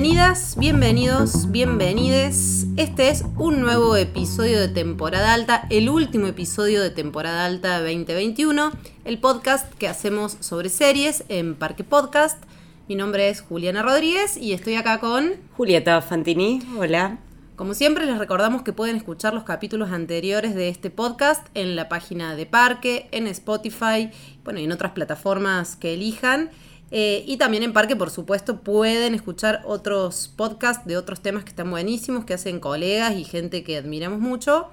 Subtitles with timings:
[0.00, 2.68] Bienvenidas, bienvenidos, bienvenides.
[2.76, 8.70] Este es un nuevo episodio de temporada alta, el último episodio de temporada alta 2021,
[9.04, 12.40] el podcast que hacemos sobre series en Parque Podcast.
[12.88, 16.62] Mi nombre es Juliana Rodríguez y estoy acá con Julieta Fantini.
[16.78, 17.18] Hola.
[17.56, 21.88] Como siempre, les recordamos que pueden escuchar los capítulos anteriores de este podcast en la
[21.88, 24.12] página de Parque, en Spotify,
[24.44, 26.50] bueno, y en otras plataformas que elijan.
[26.90, 31.50] Eh, y también en Parque, por supuesto, pueden escuchar otros podcasts de otros temas que
[31.50, 34.68] están buenísimos, que hacen colegas y gente que admiramos mucho.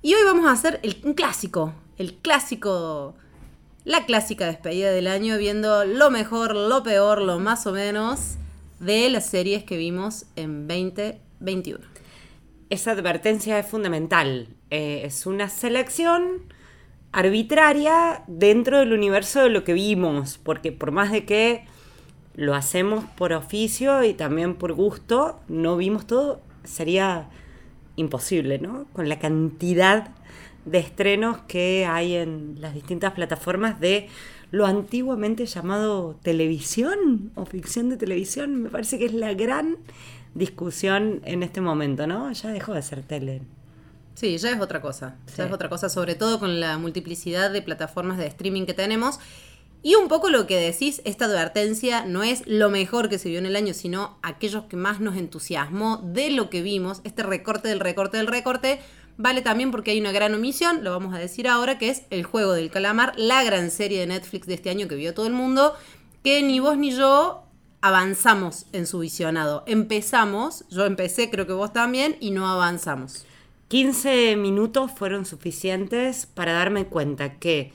[0.00, 3.14] Y hoy vamos a hacer el, un clásico, el clásico,
[3.84, 8.36] la clásica despedida del año, viendo lo mejor, lo peor, lo más o menos
[8.80, 11.84] de las series que vimos en 2021.
[12.70, 14.48] Esa advertencia es fundamental.
[14.70, 16.42] Eh, es una selección
[17.14, 21.64] arbitraria dentro del universo de lo que vimos, porque por más de que
[22.34, 27.28] lo hacemos por oficio y también por gusto, no vimos todo, sería
[27.94, 28.86] imposible, ¿no?
[28.92, 30.08] Con la cantidad
[30.64, 34.08] de estrenos que hay en las distintas plataformas de
[34.50, 39.76] lo antiguamente llamado televisión o ficción de televisión, me parece que es la gran
[40.34, 42.32] discusión en este momento, ¿no?
[42.32, 43.42] Ya dejó de ser tele.
[44.14, 45.16] Sí, ya es otra cosa.
[45.36, 49.18] Ya es otra cosa, sobre todo con la multiplicidad de plataformas de streaming que tenemos.
[49.82, 53.38] Y un poco lo que decís, esta advertencia no es lo mejor que se vio
[53.38, 57.02] en el año, sino aquellos que más nos entusiasmó de lo que vimos.
[57.04, 58.80] Este recorte del recorte del recorte
[59.18, 62.24] vale también porque hay una gran omisión, lo vamos a decir ahora, que es El
[62.24, 65.34] Juego del Calamar, la gran serie de Netflix de este año que vio todo el
[65.34, 65.74] mundo,
[66.22, 67.44] que ni vos ni yo
[67.82, 69.64] avanzamos en su visionado.
[69.66, 73.26] Empezamos, yo empecé, creo que vos también, y no avanzamos.
[73.68, 77.72] 15 minutos fueron suficientes para darme cuenta que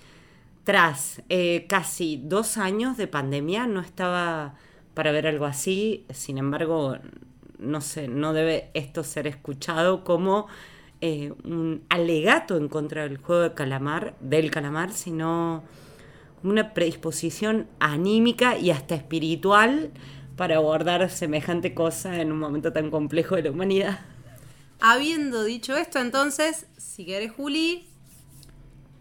[0.63, 4.55] tras eh, casi dos años de pandemia no estaba
[4.93, 6.97] para ver algo así, sin embargo,
[7.57, 10.47] no sé, no debe esto ser escuchado como
[11.01, 15.63] eh, un alegato en contra del juego de calamar, del calamar, sino
[16.43, 19.91] una predisposición anímica y hasta espiritual
[20.35, 23.99] para abordar semejante cosa en un momento tan complejo de la humanidad.
[24.81, 27.85] Habiendo dicho esto, entonces, si querés, Juli,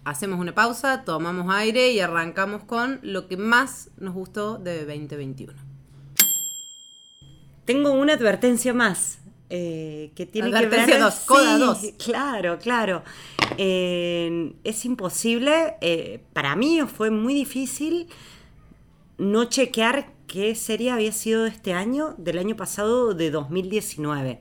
[0.05, 5.53] hacemos una pausa, tomamos aire y arrancamos con lo que más nos gustó de 2021.
[7.65, 9.19] Tengo una advertencia más.
[9.51, 11.79] Eh, que tiene que ver dos, coda dos.
[12.05, 13.03] Claro, claro.
[13.57, 15.77] Eh, es imposible.
[15.81, 18.09] Eh, para mí fue muy difícil
[19.17, 24.41] no chequear qué serie había sido este año, del año pasado, de 2019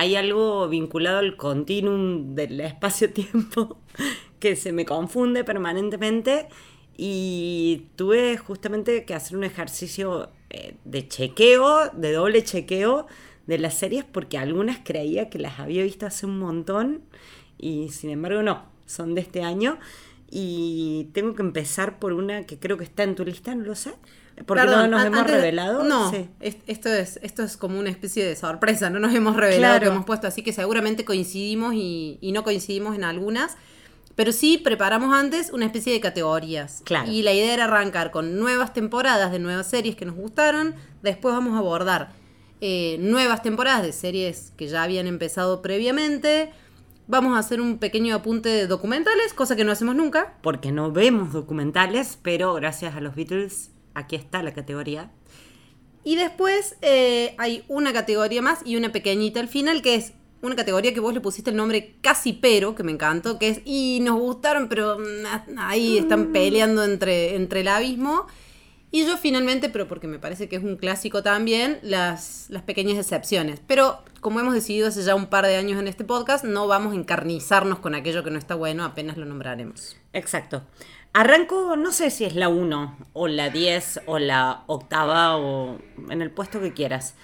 [0.00, 3.76] hay algo vinculado al continuum del espacio-tiempo
[4.40, 6.48] que se me confunde permanentemente
[6.96, 13.08] y tuve justamente que hacer un ejercicio eh, de chequeo, de doble chequeo
[13.46, 17.02] de las series porque algunas creía que las había visto hace un montón
[17.58, 19.78] y sin embargo no, son de este año
[20.30, 23.74] y tengo que empezar por una que creo que está en tu lista, no lo
[23.74, 23.92] sé.
[24.46, 25.84] Porque no nos hemos revelado.
[25.84, 29.86] No, esto, es, esto es como una especie de sorpresa, no nos hemos revelado que
[29.86, 33.56] hemos puesto, así que seguramente coincidimos y, no coincidimos en algunas.
[34.16, 36.82] Pero sí preparamos antes una especie de categorías.
[37.06, 40.74] Y la idea era arrancar con nuevas temporadas de nuevas series que nos gustaron.
[41.02, 42.12] Después vamos a abordar
[42.60, 46.50] eh, nuevas temporadas de series que ya habían empezado previamente.
[47.06, 50.34] Vamos a hacer un pequeño apunte de documentales, cosa que no hacemos nunca.
[50.42, 55.10] Porque no vemos documentales, pero gracias a los Beatles aquí está la categoría.
[56.02, 60.56] Y después eh, hay una categoría más y una pequeñita al final, que es una
[60.56, 64.00] categoría que vos le pusiste el nombre casi pero, que me encantó, que es, y
[64.02, 66.32] nos gustaron, pero mm, ahí están mm.
[66.32, 68.26] peleando entre, entre el abismo.
[68.92, 72.98] Y yo finalmente, pero porque me parece que es un clásico también, las, las pequeñas
[72.98, 73.60] excepciones.
[73.64, 76.92] Pero como hemos decidido hace ya un par de años en este podcast, no vamos
[76.92, 79.96] a encarnizarnos con aquello que no está bueno, apenas lo nombraremos.
[80.12, 80.64] Exacto.
[81.12, 85.78] Arranco, no sé si es la 1 o la 10 o la octava o
[86.08, 87.16] en el puesto que quieras.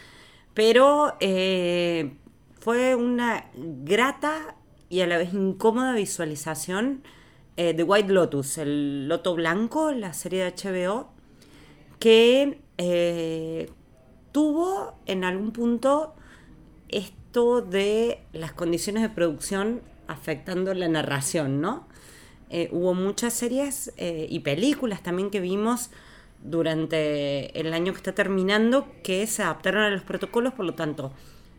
[0.55, 2.17] Pero eh,
[2.59, 4.57] fue una grata
[4.89, 7.03] y a la vez incómoda visualización
[7.57, 11.09] eh, de White Lotus, el Loto Blanco, la serie de HBO,
[12.01, 13.71] que eh,
[14.33, 16.15] tuvo en algún punto
[16.89, 21.87] esto de las condiciones de producción afectando la narración, ¿no?
[22.51, 25.91] Eh, hubo muchas series eh, y películas también que vimos
[26.43, 31.13] durante el año que está terminando que se adaptaron a los protocolos, por lo tanto,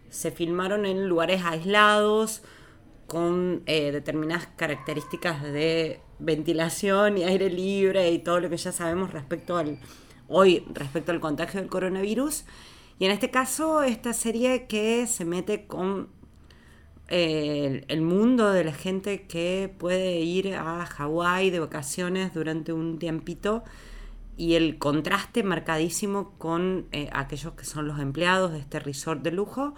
[0.09, 2.41] se filmaron en lugares aislados,
[3.07, 9.13] con eh, determinadas características de ventilación y aire libre y todo lo que ya sabemos
[9.13, 9.79] respecto al
[10.27, 12.43] hoy respecto al contagio del coronavirus.
[12.99, 16.09] Y en este caso, esta serie que se mete con
[17.09, 23.63] el mundo de la gente que puede ir a Hawái de vacaciones durante un tiempito
[24.37, 29.31] y el contraste marcadísimo con eh, aquellos que son los empleados de este resort de
[29.31, 29.73] lujo.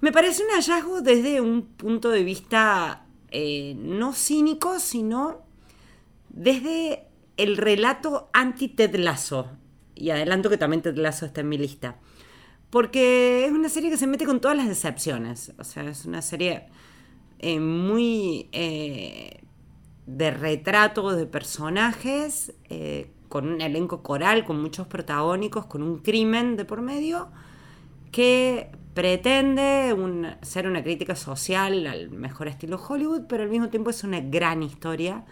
[0.00, 5.42] Me parece un hallazgo desde un punto de vista eh, no cínico, sino
[6.30, 9.48] desde el relato anti-Ted Lasso.
[9.94, 11.96] Y adelanto que también Ted Lasso está en mi lista.
[12.70, 15.52] Porque es una serie que se mete con todas las decepciones.
[15.58, 16.68] O sea, es una serie
[17.40, 22.52] eh, muy de retrato de personajes,
[23.28, 27.28] con un elenco coral, con muchos protagónicos, con un crimen de por medio,
[28.10, 29.94] que pretende
[30.42, 34.62] ser una crítica social al mejor estilo Hollywood, pero al mismo tiempo es una gran
[34.62, 35.24] historia,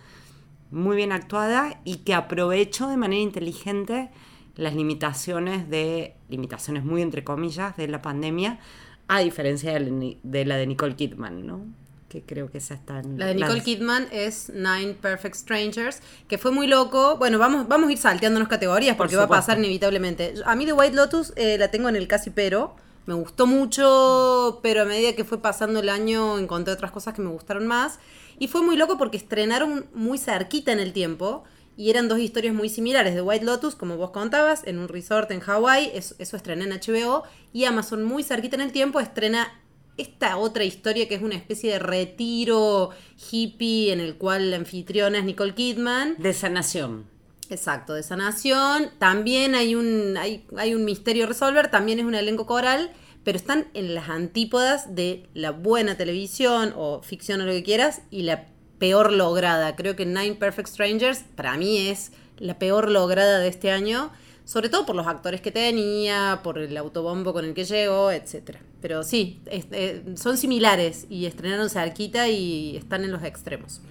[0.71, 4.11] muy bien actuada y que aprovechó de manera inteligente
[4.59, 8.59] las limitaciones de, limitaciones muy entre comillas, de la pandemia,
[9.07, 11.65] a diferencia de la de Nicole Kidman, ¿no?
[12.09, 16.39] que creo que esa está en La de Nicole Kidman es Nine Perfect Strangers, que
[16.39, 17.17] fue muy loco.
[17.19, 20.35] Bueno, vamos, vamos a ir salteándonos categorías porque va a pasar inevitablemente.
[20.47, 22.75] A mí de White Lotus eh, la tengo en el casi pero.
[23.07, 27.23] Me gustó mucho, pero a medida que fue pasando el año encontré otras cosas que
[27.23, 27.99] me gustaron más.
[28.39, 31.45] Y fue muy loco porque estrenaron muy cerquita en el tiempo.
[31.79, 33.15] Y eran dos historias muy similares.
[33.15, 35.93] De White Lotus, como vos contabas, en un resort en Hawái.
[35.95, 37.23] Eso, eso estrena en HBO.
[37.53, 39.63] Y Amazon, muy cerquita en el tiempo, estrena
[39.97, 42.91] esta otra historia que es una especie de retiro
[43.31, 46.17] hippie en el cual la anfitriona es Nicole Kidman.
[46.19, 47.07] De sanación.
[47.49, 48.91] Exacto, de sanación.
[48.99, 52.91] También hay un, hay, hay un misterio a resolver, también es un elenco coral,
[53.23, 58.03] pero están en las antípodas de la buena televisión o ficción o lo que quieras
[58.11, 58.49] y la
[58.79, 59.77] peor lograda.
[59.77, 64.11] Creo que Nine Perfect Strangers para mí es la peor lograda de este año
[64.49, 68.57] sobre todo por los actores que tenía, por el autobombo con el que llegó, etc.
[68.81, 73.83] Pero sí, eh, son similares y estrenaron cerquita y están en los extremos.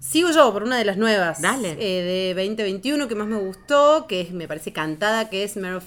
[0.00, 4.22] Sigo yo por una de las nuevas eh, de 2021 que más me gustó, que
[4.22, 5.84] es, me parece cantada, que es Mare of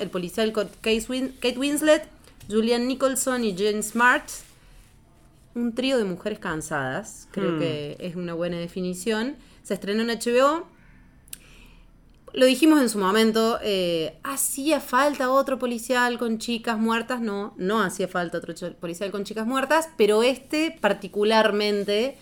[0.00, 2.08] el policial Kate Winslet,
[2.50, 4.24] Julian Nicholson y Jane Smart.
[5.56, 7.58] Un trío de mujeres cansadas, creo hmm.
[7.58, 9.34] que es una buena definición.
[9.64, 10.68] Se estrenó en HBO
[12.36, 17.80] lo dijimos en su momento, eh, hacía falta otro policial con chicas muertas, no, no
[17.80, 22.18] hacía falta otro policial con chicas muertas, pero este particularmente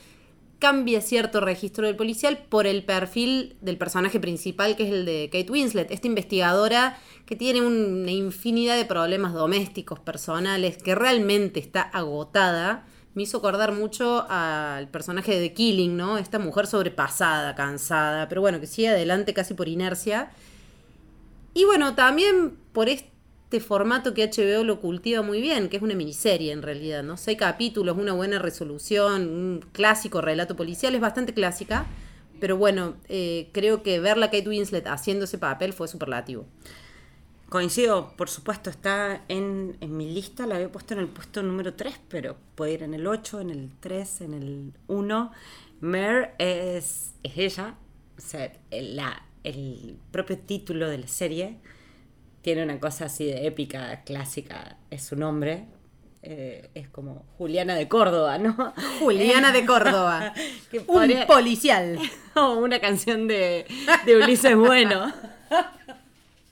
[0.60, 5.30] cambia cierto registro del policial por el perfil del personaje principal, que es el de
[5.32, 6.96] Kate Winslet, esta investigadora
[7.26, 13.72] que tiene una infinidad de problemas domésticos, personales, que realmente está agotada me hizo acordar
[13.72, 16.18] mucho al personaje de The Killing, ¿no?
[16.18, 20.30] Esta mujer sobrepasada, cansada, pero bueno, que sigue adelante casi por inercia.
[21.54, 25.94] Y bueno, también por este formato que HBO lo cultiva muy bien, que es una
[25.94, 27.16] miniserie en realidad, ¿no?
[27.16, 31.86] Seis capítulos, una buena resolución, un clásico relato policial, es bastante clásica,
[32.40, 36.46] pero bueno, eh, creo que verla Kate Winslet haciendo ese papel fue superlativo.
[37.54, 42.00] Coincido, por supuesto, está en, mi lista, la había puesto en el puesto número 3,
[42.08, 45.32] pero puede ir en el 8, en el 3, en el 1.
[45.78, 47.76] Mare es, es ella,
[48.18, 51.60] o sea, la, el propio título de la serie
[52.42, 55.66] tiene una cosa así de épica, clásica, es su nombre.
[56.22, 58.74] Eh, es como Juliana de Córdoba, ¿no?
[58.98, 60.34] Juliana de Córdoba.
[60.88, 62.00] Un policial.
[62.34, 63.64] o una canción de,
[64.06, 65.12] de Ulises Bueno.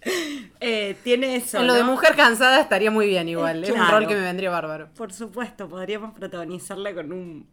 [0.65, 1.59] Eh, tiene eso.
[1.59, 3.65] En lo de mujer cansada estaría muy bien igual.
[3.65, 4.89] es un rol que me vendría bárbaro.
[4.95, 7.47] Por supuesto, podríamos protagonizarla con un.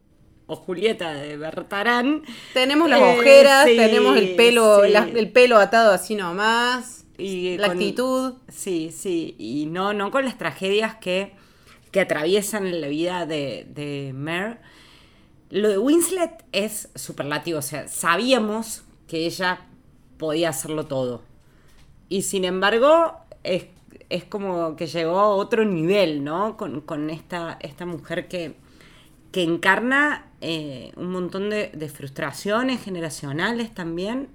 [0.45, 2.21] O Julieta de Bertarán.
[2.53, 7.05] Tenemos las ojeras, eh, tenemos el pelo, el pelo atado así nomás.
[7.17, 8.35] Y la actitud.
[8.47, 9.33] Sí, sí.
[9.39, 11.33] Y no, no con las tragedias que,
[11.91, 14.57] que atraviesan la vida de, de Mare.
[15.49, 17.57] Lo de Winslet es superlativo.
[17.57, 19.61] O sea, sabíamos que ella
[20.19, 21.28] podía hacerlo todo
[22.09, 23.13] y sin embargo,
[23.43, 23.67] es,
[24.29, 26.57] como que llegó a otro nivel, ¿no?
[26.57, 28.55] Con, esta, esta mujer que,
[29.31, 34.29] que encarna eh, un montón de, frustraciones generacionales también.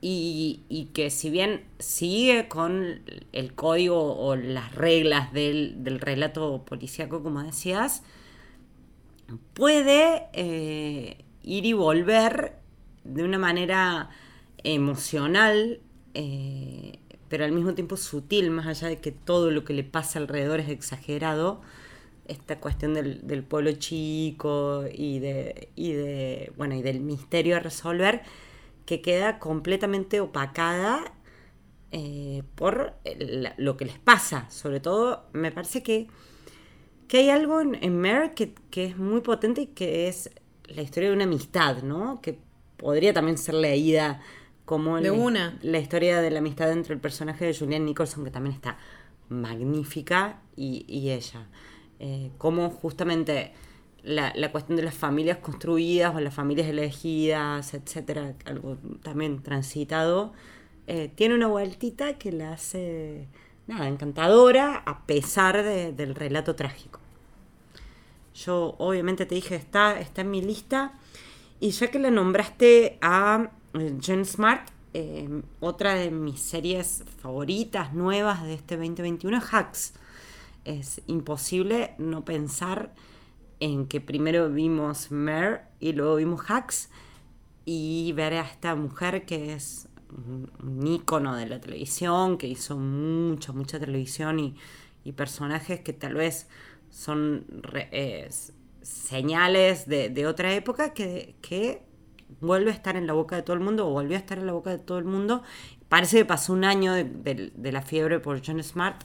[0.00, 3.00] Y, que si bien sigue con
[3.32, 8.02] el código o las reglas del, relato policíaco, como decías,
[9.54, 12.58] puede eh, ir y volver
[13.02, 14.10] de una manera
[14.62, 15.80] emocional
[16.14, 16.98] eh,
[17.28, 20.60] pero al mismo tiempo sutil, más allá de que todo lo que le pasa alrededor
[20.60, 21.60] es exagerado,
[22.26, 28.22] esta cuestión del, pueblo chico y de, y de, bueno, y del misterio a resolver,
[28.84, 31.12] que queda completamente opacada
[31.90, 32.94] eh, por
[33.56, 34.48] lo que les pasa.
[34.50, 36.06] Sobre todo, me parece que,
[37.08, 40.30] que hay algo en, en que, que, es muy potente y que es
[40.64, 42.20] la historia de una amistad, ¿no?
[42.20, 42.38] Que
[42.76, 44.20] podría también ser leída
[44.68, 45.58] como de la, una.
[45.62, 48.76] la historia de la amistad entre el personaje de Julian Nicholson, que también está
[49.30, 51.46] magnífica, y, y ella.
[52.00, 53.54] Eh, como justamente
[54.02, 60.34] la, la, cuestión de las familias construidas o las familias elegidas, etcétera, algo también transitado,
[60.86, 63.26] eh, tiene una vueltita que la hace
[63.68, 67.00] nada, encantadora a pesar de, del relato trágico.
[68.34, 70.92] Yo obviamente te dije, está, está en mi lista.
[71.58, 78.42] Y ya que la nombraste a Jen Smart, eh, otra de mis series favoritas, nuevas
[78.42, 79.94] de este 2021 es Hacks.
[80.64, 82.94] Es imposible no pensar
[83.60, 86.90] en que primero vimos Mare y luego vimos Hacks
[87.64, 89.88] y ver a esta mujer que es
[90.62, 94.54] un ícono de la televisión, que hizo mucha, mucha televisión y,
[95.04, 96.48] y personajes que tal vez
[96.90, 97.44] son
[97.74, 98.28] eh,
[98.82, 101.82] señales de, de, otra época que, que,
[102.40, 104.46] vuelve a estar en la boca de todo el mundo o volvió a estar en
[104.46, 105.42] la boca de todo el mundo.
[105.88, 109.02] Parece que pasó un año de, de, de la fiebre por John Smart.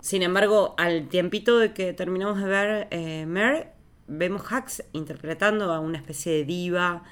[0.00, 3.72] Sin embargo, al tiempito de que terminamos de ver eh, Mare,
[4.06, 7.02] vemos Hacks interpretando a una especie de diva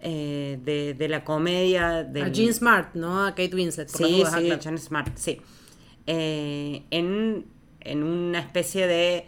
[0.00, 2.02] eh, de, de, la comedia.
[2.02, 2.24] Del...
[2.24, 3.26] A Jean Smart, ¿no?
[3.26, 3.92] A Kate Winslet.
[3.92, 5.40] Por sí, sí, Jean Smart, sí.
[6.06, 7.46] Eh, en,
[7.80, 9.26] en una especie de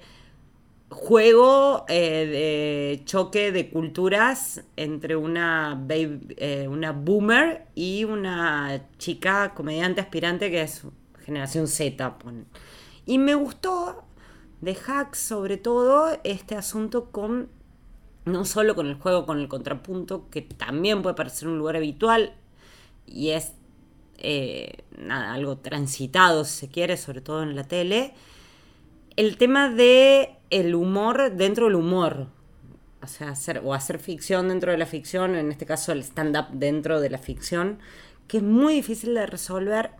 [0.92, 9.54] juego eh, de choque de culturas entre una, baby, eh, una boomer y una chica
[9.54, 10.82] comediante aspirante que es
[11.24, 12.16] generación Z.
[13.06, 14.04] Y me gustó
[14.60, 17.48] de Hacks sobre todo este asunto con
[18.24, 22.34] no solo con el juego, con el contrapunto, que también puede parecer un lugar habitual
[23.04, 23.52] y es
[24.18, 28.14] eh, nada, algo transitado, si se quiere, sobre todo en la tele.
[29.16, 32.28] El tema de el humor dentro del humor.
[33.02, 36.46] O sea, hacer, o hacer ficción dentro de la ficción, en este caso el stand-up
[36.52, 37.78] dentro de la ficción,
[38.28, 39.90] que es muy difícil de resolver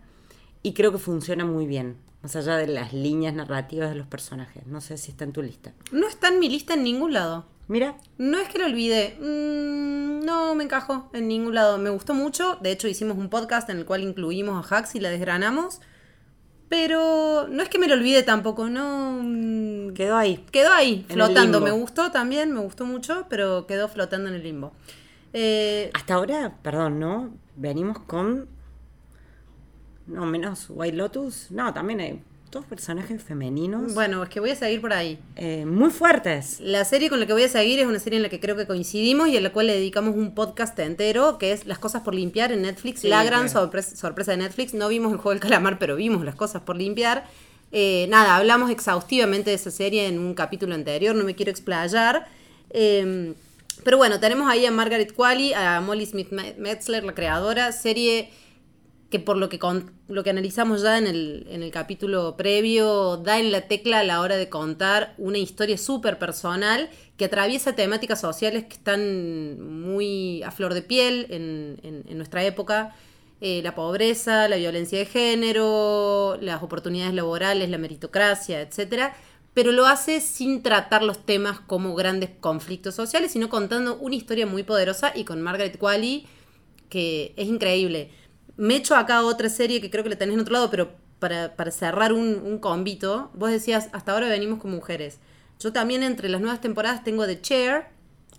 [0.61, 4.65] y creo que funciona muy bien, más allá de las líneas narrativas de los personajes.
[4.67, 5.73] No sé si está en tu lista.
[5.91, 7.45] No está en mi lista en ningún lado.
[7.67, 7.97] Mira.
[8.17, 9.17] No es que lo olvide.
[9.19, 11.77] Mm, no me encajó en ningún lado.
[11.77, 12.57] Me gustó mucho.
[12.61, 15.81] De hecho, hicimos un podcast en el cual incluimos a Hacks y la desgranamos.
[16.73, 19.93] Pero no es que me lo olvide tampoco, no.
[19.93, 20.43] Quedó ahí.
[20.51, 21.61] Quedó ahí, flotando.
[21.61, 24.71] Me gustó también, me gustó mucho, pero quedó flotando en el limbo.
[25.33, 27.31] Eh, Hasta ahora, perdón, ¿no?
[27.55, 28.47] Venimos con.
[30.07, 31.51] No, menos White Lotus.
[31.51, 32.23] No, también hay
[32.53, 33.93] dos personajes femeninos.
[33.93, 35.19] Bueno, es que voy a seguir por ahí.
[35.35, 36.59] Eh, muy fuertes.
[36.61, 38.55] La serie con la que voy a seguir es una serie en la que creo
[38.55, 42.03] que coincidimos y a la cual le dedicamos un podcast entero, que es Las cosas
[42.03, 43.01] por limpiar en Netflix.
[43.01, 44.73] Sí, la gran sorpresa, sorpresa de Netflix.
[44.73, 47.25] No vimos el juego del calamar, pero vimos las cosas por limpiar.
[47.71, 52.27] Eh, nada, hablamos exhaustivamente de esa serie en un capítulo anterior, no me quiero explayar.
[52.69, 53.33] Eh,
[53.83, 58.29] pero bueno, tenemos ahí a Margaret Qualley, a Molly Smith Metzler, la creadora, serie
[59.13, 63.17] que por lo que, con, lo que analizamos ya en el, en el capítulo previo,
[63.17, 67.75] da en la tecla a la hora de contar una historia súper personal que atraviesa
[67.75, 72.95] temáticas sociales que están muy a flor de piel en, en, nuestra época.
[73.39, 79.13] Eh, la pobreza, la violencia de género, las oportunidades laborales, la meritocracia, etc.
[79.53, 84.47] Pero lo hace sin tratar los temas como grandes conflictos sociales, sino contando una historia
[84.47, 86.25] muy poderosa y con Margaret Qualley,
[86.89, 88.09] que es increíble
[88.57, 91.55] me echo acá otra serie que creo que la tenés en otro lado, pero para,
[91.55, 95.19] para cerrar un, un, combito, vos decías, hasta ahora venimos con mujeres.
[95.59, 97.85] Yo también entre las nuevas temporadas tengo The Chair,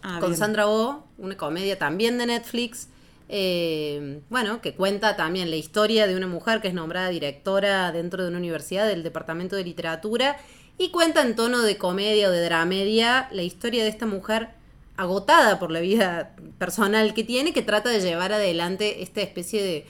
[0.03, 0.39] ah, con bien.
[0.39, 2.89] Sandra Oh, una comedia también de Netflix.
[3.29, 8.23] Eh, bueno, que cuenta también la historia de una mujer que es nombrada directora dentro
[8.23, 10.37] de una universidad del Departamento de Literatura
[10.77, 14.51] y cuenta en tono de comedia o de dramedia la historia de esta mujer
[14.97, 19.87] agotada por la vida personal que tiene, que trata de llevar adelante esta especie de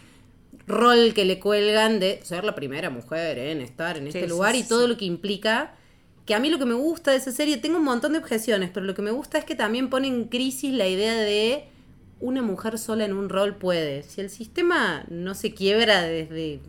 [0.66, 4.54] rol que le cuelgan de ser la primera mujer en estar en este sí, lugar
[4.54, 5.75] sí, y todo lo que implica.
[6.26, 8.71] Que a mí lo que me gusta de esa serie, tengo un montón de objeciones,
[8.73, 11.66] pero lo que me gusta es que también pone en crisis la idea de
[12.21, 14.02] una mujer sola en un rol puede.
[14.02, 16.61] Si el sistema no se quiebra desde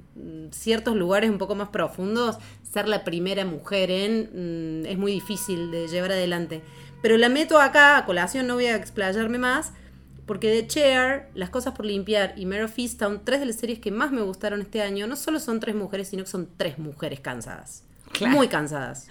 [0.52, 2.38] ciertos lugares un poco más profundos,
[2.70, 6.62] ser la primera mujer en mm, es muy difícil de llevar adelante.
[7.02, 9.72] Pero la meto acá, a colación, no voy a explayarme más,
[10.26, 13.80] porque The Chair, Las Cosas por Limpiar y Mare of Easttown, tres de las series
[13.80, 16.78] que más me gustaron este año, no solo son tres mujeres, sino que son tres
[16.80, 17.84] mujeres cansadas.
[18.12, 18.34] Claro.
[18.36, 19.08] Muy cansadas.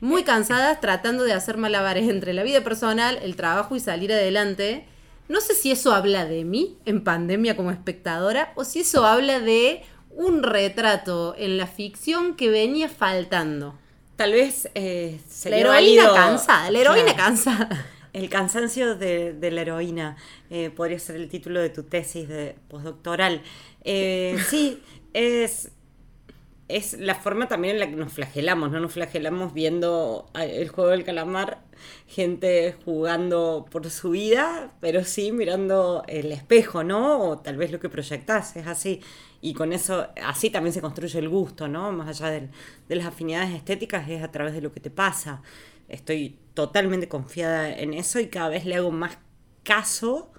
[0.00, 4.86] Muy cansadas tratando de hacer malabares entre la vida personal, el trabajo y salir adelante.
[5.28, 9.38] No sé si eso habla de mí en pandemia como espectadora o si eso habla
[9.40, 13.78] de un retrato en la ficción que venía faltando.
[14.16, 15.74] Tal vez eh, La sería heroína
[16.10, 17.16] válido- cansada, la heroína Claro.
[17.18, 17.86] cansada.
[18.12, 20.16] El cansancio de, de la heroína
[20.50, 23.42] eh, podría ser el título de tu tesis de postdoctoral.
[23.84, 25.70] Eh, sí, es,
[26.68, 28.78] es la forma también en la que nos flagelamos, ¿no?
[28.80, 31.62] Nos flagelamos viendo el juego del calamar,
[32.06, 37.20] gente jugando por su vida, pero sí mirando el espejo, ¿no?
[37.30, 39.00] O tal vez lo que proyectás, es así.
[39.40, 41.90] Y con eso, así también se construye el gusto, ¿no?
[41.92, 42.50] Más allá del-
[42.88, 45.42] de las afinidades estéticas, es a través de lo que te pasa.
[45.88, 49.16] Estoy totalmente confiada en eso y cada vez le hago más
[49.62, 50.30] caso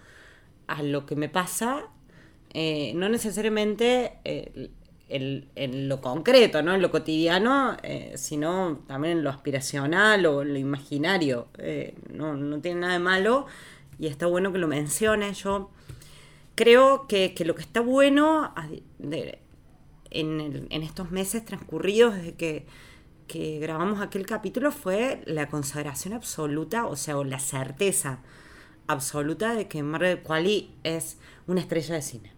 [0.68, 1.86] a lo que me pasa,
[2.54, 4.70] eh, no necesariamente eh,
[5.10, 6.76] en lo concreto, ¿no?
[6.76, 11.48] en lo cotidiano, eh, sino también en lo aspiracional o en lo imaginario.
[12.14, 13.48] No, no tiene nada de malo
[13.98, 15.40] y está bueno que lo menciones.
[15.40, 15.72] Yo
[16.54, 18.54] creo que, que lo que está bueno
[20.12, 22.68] en, en estos meses transcurridos desde que,
[23.32, 28.20] que grabamos aquel capítulo fue la consagración absoluta, o sea, o la certeza
[28.88, 32.34] absoluta de que Margaret Qualley es una estrella de cine.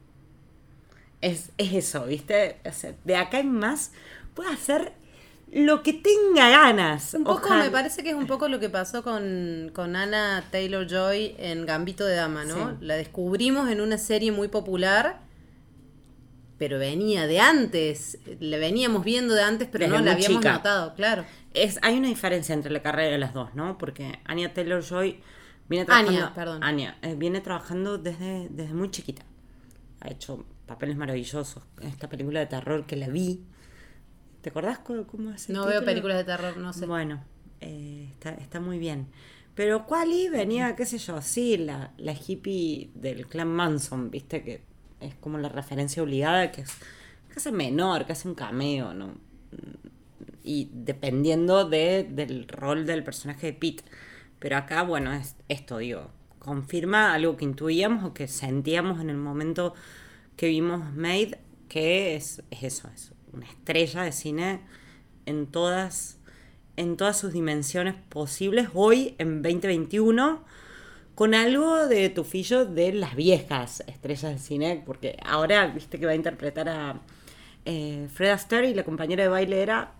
[1.21, 2.59] Es, es eso, ¿viste?
[2.63, 3.91] O sea, de acá en más
[4.35, 4.93] puede hacer
[5.51, 7.15] lo que tenga ganas.
[7.15, 7.63] Un poco Ojalá.
[7.63, 11.65] me parece que es un poco lo que pasó con, con Anna Taylor Joy en
[11.65, 12.69] Gambito de Dama, ¿no?
[12.69, 12.75] Sí.
[12.81, 15.21] La descubrimos en una serie muy popular,
[16.63, 18.19] pero venía de antes.
[18.39, 20.53] La veníamos viendo de antes, pero Desde no la habíamos chica.
[20.53, 21.25] notado, claro.
[21.53, 23.77] Es, hay una diferencia entre la carrera de las dos, ¿no?
[23.77, 25.19] Porque Anya Taylor Joy
[25.67, 26.11] viene trabajando.
[26.21, 26.63] Anya, perdón.
[26.63, 29.23] Anya, eh, viene trabajando desde, desde muy chiquita.
[29.99, 31.61] Ha hecho papeles maravillosos.
[31.81, 33.43] Esta película de terror que la vi.
[34.39, 36.85] ¿Te acordás cómo, cómo es el No veo películas de terror, no sé.
[36.85, 37.25] Bueno,
[37.59, 39.09] eh, está, está muy bien.
[39.53, 44.72] Pero Quali venía, qué sé yo, sí, la, la hippie del clan Manson, viste, que
[45.03, 46.71] es como la referencia obligada, que es
[47.35, 49.15] hace menor, hace un cameo, ¿no?
[50.43, 53.83] Y dependiendo de, del rol del personaje de Pete.
[54.39, 59.17] Pero acá, bueno, es esto, digo, confirma algo que intuíamos o que sentíamos en el
[59.17, 59.73] momento
[60.35, 64.61] que vimos Made, que es, es eso, es una estrella de cine
[65.25, 66.19] en todas,
[66.75, 70.43] en todas sus dimensiones posibles, hoy en 2021,
[71.15, 76.13] con algo de tufillo de las viejas estrellas de cine, porque ahora, viste que va
[76.13, 77.01] a interpretar a
[77.65, 79.93] eh, Fred Astaire y la compañera de baile era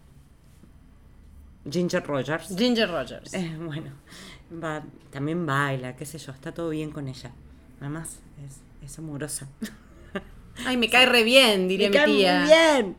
[1.70, 2.56] Ginger Rogers.
[2.58, 3.34] Ginger Rogers.
[3.34, 3.92] Eh, bueno,
[4.52, 7.32] va, también baila, qué sé yo, está todo bien con ella.
[7.80, 9.48] Además, es, es amorosa.
[10.66, 12.98] Ay, me cae re bien, diría Me mi cae muy bien.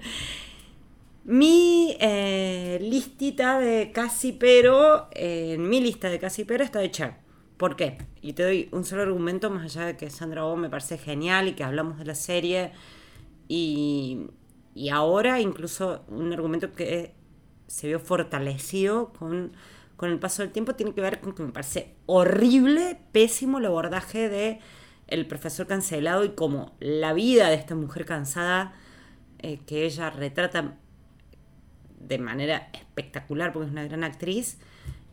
[1.24, 7.23] Mi eh, listita de casi pero, en mi lista de casi pero está de Cher.
[7.64, 7.96] ¿Por qué?
[8.20, 11.48] Y te doy un solo argumento, más allá de que Sandra Oh me parece genial
[11.48, 12.72] y que hablamos de la serie.
[13.48, 14.26] Y,
[14.74, 17.14] y ahora incluso un argumento que
[17.66, 19.52] se vio fortalecido con,
[19.96, 23.64] con el paso del tiempo tiene que ver con que me parece horrible, pésimo el
[23.64, 24.60] abordaje de
[25.06, 28.74] el profesor cancelado y como la vida de esta mujer cansada
[29.38, 30.76] eh, que ella retrata
[31.98, 34.58] de manera espectacular porque es una gran actriz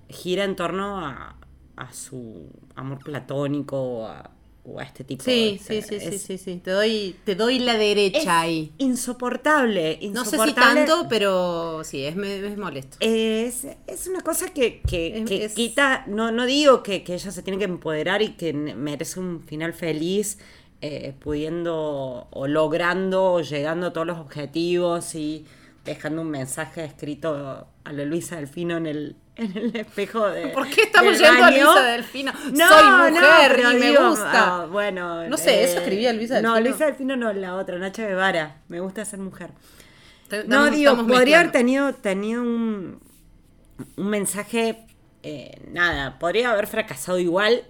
[0.10, 1.38] gira en torno a,
[1.76, 4.32] a su amor platónico o a,
[4.64, 6.62] o a este tipo Sí, de- sí, sí, sí, sí, sí.
[6.64, 8.72] Te doy, te doy la derecha es ahí.
[8.78, 12.98] insoportable, No sé si tanto, pero sí, es, me- es molesto.
[13.00, 17.32] Es, es una cosa que, que- Es- que quita, no, no digo que, que ella
[17.32, 20.38] se tiene que empoderar y que merece un final feliz,
[20.82, 25.46] eh, pudiendo o logrando o llegando a todos los objetivos y
[25.86, 30.48] dejando un mensaje escrito a la Luisa Delfino en el, en el espejo de.
[30.48, 31.66] ¿Por qué estamos yendo a baño.
[31.66, 32.32] Luisa Delfino?
[32.54, 34.32] No, Soy no, mujer pero y me digo, gusta.
[34.62, 36.70] ah, bueno, No sé, ¿eso escribía Luisa No, Delfino?
[36.70, 38.62] Luisa Delfino no, la otra, Nacha Guevara.
[38.68, 39.52] Me gusta ser mujer.
[40.48, 43.02] No, digo, podría haber tenido, tenido un,
[43.98, 44.86] un mensaje,
[45.24, 47.64] eh, nada, podría haber fracasado igual,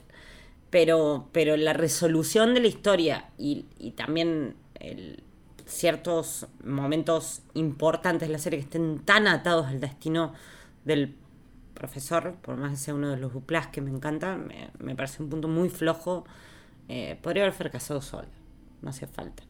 [0.69, 5.23] pero, pero la resolución de la historia y, y también el-
[5.65, 10.33] ciertos momentos importantes de la serie que estén tan atados al destino
[10.83, 11.15] del
[11.81, 15.23] profesor, por más que sea uno de los duplas que me encanta, me, me parece
[15.23, 16.25] un punto muy flojo.
[16.87, 18.27] Eh, podría haber fracasado sola,
[18.83, 19.41] no hacía falta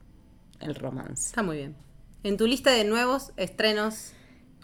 [0.61, 1.27] el romance.
[1.27, 1.75] Está muy bien.
[2.23, 4.13] En tu lista de nuevos estrenos,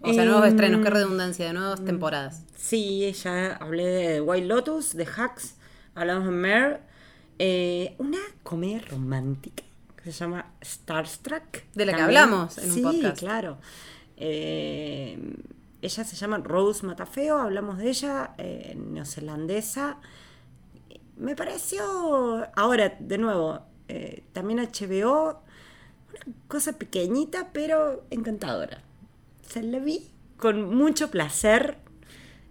[0.01, 2.43] o sea, Em, nuevos estrenos, qué redundancia, de nuevas temporadas.
[2.55, 5.55] Sí, ya hablé de White Lotus, de Hacks,
[5.93, 6.79] hablamos de Mare,
[7.37, 9.63] eh, una comedia romántica
[10.01, 11.65] que se llama Starstruck.
[11.75, 13.19] De la que hablamos en un sí, podcast.
[13.19, 13.57] claro.
[14.15, 15.19] Eh,
[15.87, 19.97] ella se llama Rose Matafeo, hablamos de ella, eh, neozelandesa.
[21.15, 21.83] Me pareció,
[22.55, 25.41] ahora, de nuevo, eh, también HBO,
[26.09, 28.83] una cosa pequeñita, pero encantadora.
[29.41, 31.77] Se la vi con mucho placer.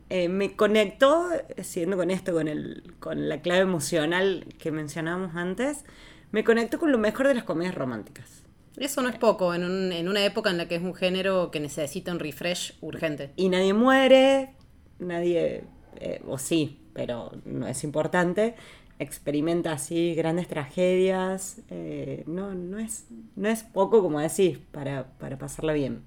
[0.09, 1.29] Eh, me conectó,
[1.62, 5.85] siguiendo con esto, con, el, con la clave emocional que mencionábamos antes,
[6.33, 8.45] me conectó con lo mejor de las comedias románticas.
[8.76, 11.50] Eso no es poco en, un- en una época en la que es un género
[11.50, 13.30] que necesita un refresh urgente.
[13.36, 14.50] Y nadie muere,
[14.98, 15.64] nadie,
[16.00, 18.54] eh, o sí, pero no es importante,
[18.98, 21.58] experimenta así grandes tragedias.
[21.70, 26.02] eh, no, no, es, no es poco, como decís, para, para pasarla bien.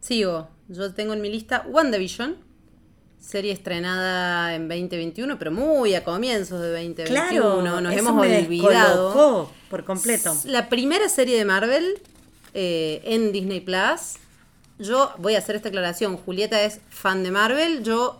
[0.00, 0.48] Sigo.
[0.68, 2.36] Yo tengo en mi lista WandaVision,
[3.20, 7.06] serie estrenada en 2021, pero muy a comienzos de 2021.
[7.06, 9.50] Claro, nos eso hemos me olvidado.
[9.68, 10.34] por completo.
[10.44, 12.00] La primera serie de Marvel
[12.54, 14.16] eh, en Disney Plus.
[14.78, 16.16] Yo voy a hacer esta aclaración.
[16.16, 17.84] Julieta es fan de Marvel.
[17.84, 18.18] Yo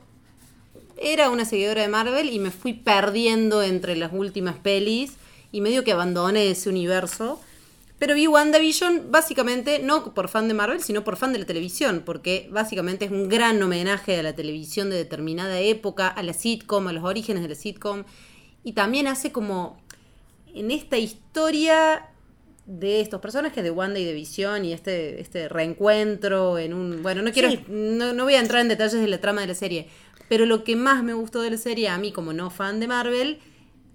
[0.98, 5.14] era una seguidora de Marvel y me fui perdiendo entre las últimas pelis
[5.50, 7.40] y medio que abandoné ese universo.
[8.00, 12.02] Pero vi WandaVision básicamente no por fan de Marvel, sino por fan de la televisión,
[12.04, 16.88] porque básicamente es un gran homenaje a la televisión de determinada época, a la sitcom,
[16.88, 18.04] a los orígenes de la sitcom,
[18.64, 19.78] y también hace como
[20.54, 22.08] en esta historia
[22.64, 27.02] de estos personajes de Wanda y de Visión y este, este reencuentro en un...
[27.02, 27.50] Bueno, no quiero...
[27.50, 27.62] Sí.
[27.68, 29.88] No, no voy a entrar en detalles de la trama de la serie,
[30.30, 32.88] pero lo que más me gustó de la serie, a mí como no fan de
[32.88, 33.40] Marvel,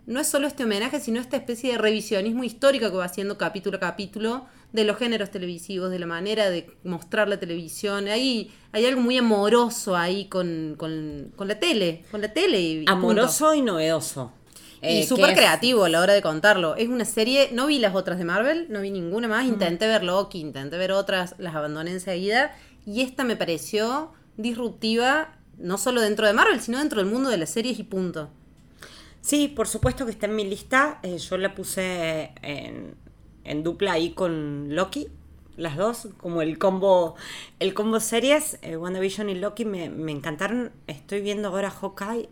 [0.08, 3.78] no es solo este homenaje, sino esta especie de revisionismo histórico que va haciendo capítulo
[3.78, 8.08] a capítulo de los géneros televisivos, de la manera de mostrar la televisión.
[8.08, 12.60] Ahí hay algo muy amoroso ahí con, con- con la tele, con la tele.
[12.62, 12.92] Y punto.
[12.92, 14.32] Amoroso y novedoso.
[14.82, 16.76] Y Eh, súper creativo a la hora de contarlo.
[16.76, 19.46] Es una serie, no vi las otras de Marvel, no vi ninguna más.
[19.46, 22.54] Intenté ver Loki, intenté ver otras, las abandoné enseguida.
[22.86, 24.12] Y esta me pareció
[24.56, 28.30] disruptiva, no solo dentro de Marvel, sino dentro del mundo de las series y punto.
[29.30, 31.00] Sí, por supuesto que está en mi lista.
[31.04, 32.94] Eh, yo la puse en,
[33.44, 35.08] en dupla ahí con Loki.
[35.58, 37.16] Las dos, como el combo,
[37.60, 40.72] el combo series, eh, WandaVision y Loki me, me encantaron.
[40.88, 42.30] Estoy viendo ahora Hawkeye.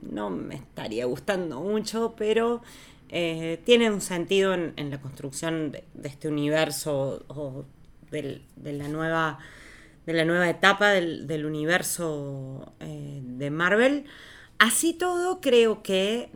[0.00, 2.60] No me estaría gustando mucho, pero
[3.08, 7.64] eh, tiene un sentido en, en la construcción de, este universo o
[8.10, 9.38] del- de la nueva
[10.06, 14.06] de la nueva etapa del, del universo eh, de Marvel.
[14.66, 16.30] Así todo, creo que,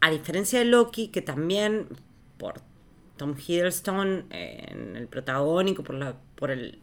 [0.00, 1.86] a diferencia de Loki, que también
[2.36, 2.54] por
[3.16, 6.80] Tom Hiddleston en el protagónico, por, la, por el,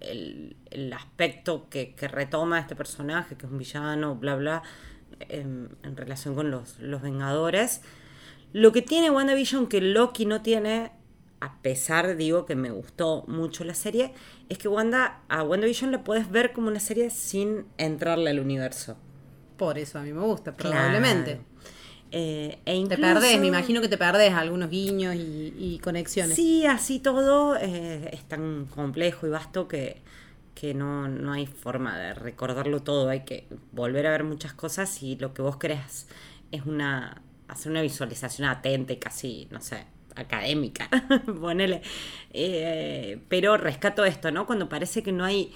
[0.00, 4.62] el- el aspecto que, que retoma este personaje, que es un villano, bla, bla,
[5.20, 7.82] em, en relación con los, los Vengadores.
[8.52, 10.92] Lo que tiene WandaVision que Loki no tiene,
[11.40, 14.12] a pesar, digo, que me gustó mucho la serie,
[14.48, 18.96] es que Wanda, a WandaVision la puedes ver como una serie sin entrarle al universo.
[19.56, 21.32] Por eso a mí me gusta, probablemente.
[21.32, 21.56] Claro.
[22.12, 26.36] Eh, e Te perdés, me imagino que te perdés algunos guiños y, y conexiones.
[26.36, 30.00] Sí, así todo eh, es tan complejo y vasto que,
[30.54, 33.08] que no, no hay forma de recordarlo todo.
[33.08, 36.06] Hay que volver a ver muchas cosas y lo que vos creas
[36.52, 40.88] es una hacer una visualización atenta y casi, no sé, académica.
[41.40, 41.82] Ponele.
[42.32, 44.46] Eh, pero rescato esto, ¿no?
[44.46, 45.52] Cuando parece que no hay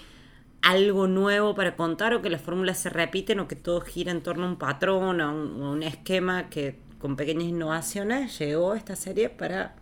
[0.62, 4.22] algo nuevo para contar o que las fórmulas se repiten o que todo gira en
[4.22, 9.74] torno a un patrón a un, esquema que con pequeñas innovaciones llegó esta serie para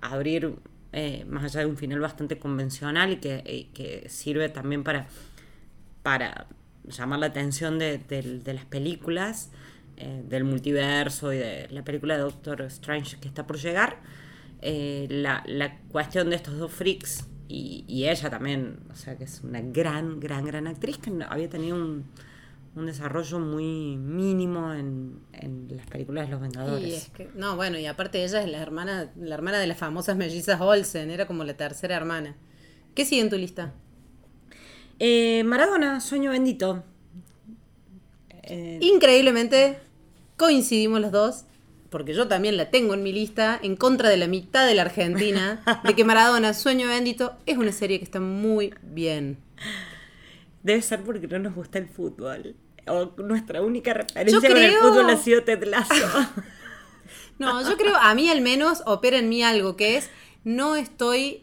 [0.00, 0.54] abrir
[0.92, 5.08] eh, más allá de un final bastante convencional y que, y que sirve también para,
[6.02, 6.46] para
[6.84, 9.50] llamar la atención de, las películas
[9.96, 13.98] eh, del multiverso y de la película de Doctor Strange que está por llegar.
[14.62, 19.24] Eh, la, la cuestión de estos dos freaks y, y ella también, o sea que
[19.24, 22.04] es una gran, gran, gran actriz que había tenido un,
[22.74, 26.88] un desarrollo muy mínimo en, en las películas de los Vengadores.
[26.88, 29.78] Y es que, no, bueno, y aparte ella es la hermana, la hermana de las
[29.78, 32.36] famosas mellizas Olsen, era como la tercera hermana.
[32.94, 33.74] ¿Qué sigue en tu lista?
[34.98, 36.84] Eh, Maradona, sueño bendito.
[38.42, 39.78] Eh, Increíblemente
[40.36, 41.44] coincidimos los dos,
[41.94, 44.82] porque yo también la tengo en mi lista, en contra de la mitad de la
[44.82, 49.38] Argentina, de que Maradona, Sueño Bendito, es una serie que está muy bien.
[50.64, 52.56] debe ser porque no nos gusta el fútbol.
[52.88, 55.94] O nuestra única referencia Yo con el creo- fútbol ha sido Ted Lasso.
[57.38, 60.10] No, yo creo, a mí al menos opera en mí algo que es,
[60.42, 61.42] no estoy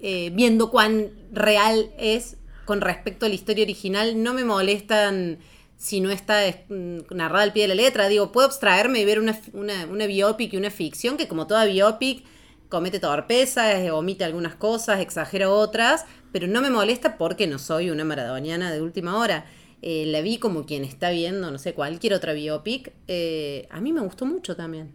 [0.00, 5.38] eh, viendo cuán real es con respecto a la historia original, no me molestan
[5.82, 6.64] si no está eh,
[7.10, 10.56] narrada al pie de la letra, digo, puedo abstraerme y ver una, una, biopic y
[10.56, 12.24] una ficción que como toda biopic
[12.68, 17.90] comete torpezas, eh, omite algunas cosas, exagera otras, pero no me molesta porque no soy
[17.90, 19.44] una maradoniana de última hora.
[19.82, 22.92] Eh, la vi como quien está viendo, no sé, cualquier otra biopic.
[23.08, 24.92] Eh, a mí me gustó mucho también.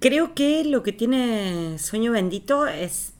[0.00, 3.12] Creo que lo que tiene Sueño Bendito es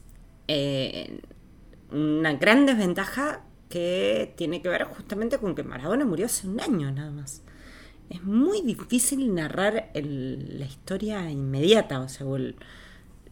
[1.91, 6.91] una gran desventaja que tiene que ver justamente con que Maradona murió hace un año
[6.93, 7.43] nada más.
[8.11, 12.27] Es muy difícil narrar el- la historia inmediata, o sea,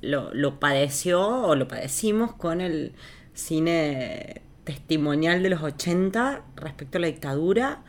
[0.02, 2.92] lo, lo padeció o lo padecimos con el
[3.34, 7.82] cine testimonial de los 80 respecto a la dictadura,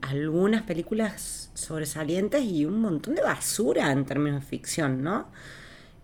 [0.00, 5.28] algunas películas sobresalientes y un montón de basura en términos de ficción, ¿no?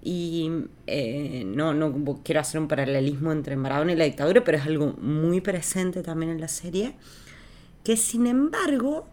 [0.08, 0.48] Y
[0.86, 4.92] eh, no, no quiero hacer un paralelismo entre Maradona y la dictadura, pero es algo
[5.00, 6.94] muy presente también en la serie,
[7.82, 9.08] que sin embargo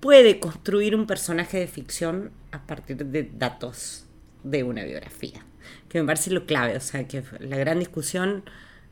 [0.00, 4.06] puede construir un personaje de ficción a partir de datos
[4.42, 5.44] de una biografía,
[5.90, 8.42] que me parece lo clave, o sea, que la gran discusión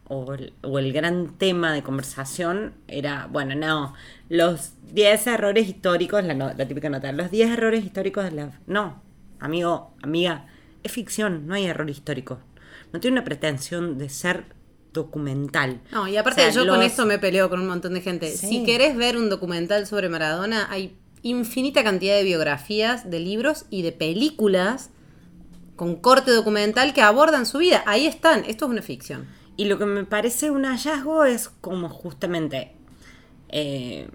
[0.07, 3.95] o el, o el gran tema de conversación era, bueno, no,
[4.29, 8.61] los 10 errores históricos, la, la típica nota, los 10 errores históricos de la...
[8.67, 9.03] No,
[9.41, 10.49] amigo, amiga,
[10.85, 12.39] es ficción, no hay error histórico.
[12.93, 14.45] No tiene una pretensión de ser
[14.93, 15.81] documental.
[15.91, 18.31] No, y aparte O sea, yo con esto me peleo con un montón de gente.
[18.31, 18.47] Sí.
[18.47, 23.83] Si querés ver un documental sobre Maradona, hay infinita cantidad de biografías, de libros y
[23.83, 24.91] de películas
[25.75, 27.83] con corte documental que abordan su vida.
[27.87, 29.27] Ahí están, esto es una ficción.
[29.57, 32.73] Y lo que me parece un hallazgo es como justamente
[33.49, 34.09] eh,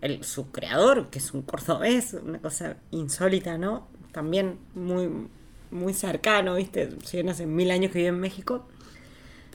[0.00, 3.88] el, su creador, que es un cordobés, una cosa insólita, ¿no?
[4.12, 5.28] También muy,
[5.70, 6.90] muy cercano, ¿viste?
[7.04, 8.66] Si bien hace mil años que vive en México.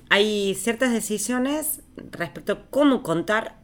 [0.10, 3.58] Hay ciertas decisiones respecto a cómo contar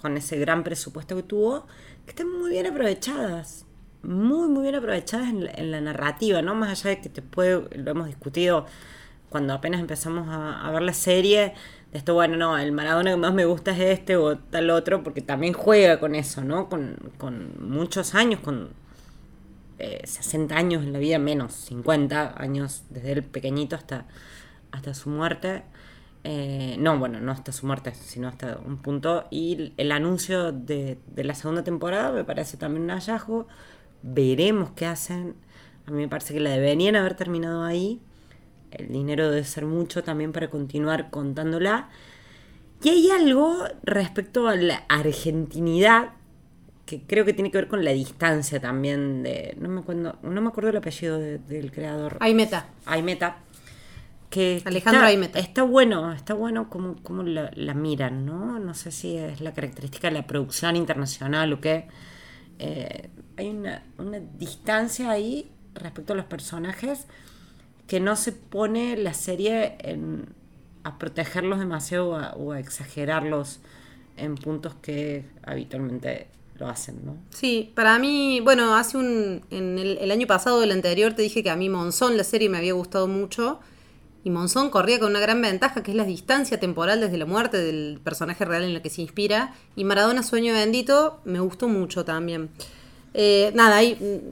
[0.00, 1.66] con ese gran presupuesto que tuvo,
[2.04, 3.66] que están muy bien aprovechadas.
[4.02, 6.54] Muy, muy bien aprovechadas en la, en la narrativa, ¿no?
[6.54, 8.66] Más allá de que te puede, lo hemos discutido
[9.30, 11.54] cuando apenas empezamos a, a ver la serie,
[11.90, 15.02] de esto, bueno, no, el Maradona que más me gusta es este o tal otro,
[15.02, 16.68] porque también juega con eso, ¿no?
[16.68, 18.70] Con, con muchos años, con
[19.78, 24.06] eh, 60 años en la vida, menos 50 años desde el pequeñito hasta,
[24.70, 25.62] hasta su muerte.
[26.22, 29.26] Eh, no, bueno, no hasta su muerte, sino hasta un punto.
[29.30, 33.46] Y el anuncio de, de la segunda temporada me parece también un hallazgo.
[34.02, 35.34] Veremos qué hacen.
[35.86, 38.00] A mí me parece que la deberían haber terminado ahí.
[38.70, 41.90] El dinero debe ser mucho también para continuar contándola.
[42.82, 46.12] Y hay algo respecto a la argentinidad
[46.86, 49.56] que creo que tiene que ver con la distancia también de...
[49.58, 52.18] No me acuerdo, no me acuerdo el apellido de- del creador.
[52.20, 52.66] Hay meta.
[52.84, 53.38] Aimeta.
[54.30, 55.38] Que Alejandro está, Aimeta.
[55.38, 58.58] Está bueno, está bueno cómo, cómo la, la miran, ¿no?
[58.58, 61.86] No sé si es la característica de la producción internacional o qué.
[62.58, 67.06] Eh, hay una, una distancia ahí respecto a los personajes
[67.86, 70.26] que no se pone la serie en,
[70.82, 73.60] a protegerlos demasiado o a, o a exagerarlos
[74.16, 76.28] en puntos que habitualmente
[76.64, 77.16] lo hacen, ¿no?
[77.30, 79.42] Sí, para mí, bueno, hace un.
[79.50, 82.48] En el, el año pasado, el anterior, te dije que a mí Monzón, la serie,
[82.48, 83.60] me había gustado mucho.
[84.24, 87.58] Y Monzón corría con una gran ventaja, que es la distancia temporal desde la muerte
[87.58, 89.54] del personaje real en la que se inspira.
[89.76, 92.48] Y Maradona, Sueño Bendito, me gustó mucho también.
[93.12, 94.22] Eh, nada, hay,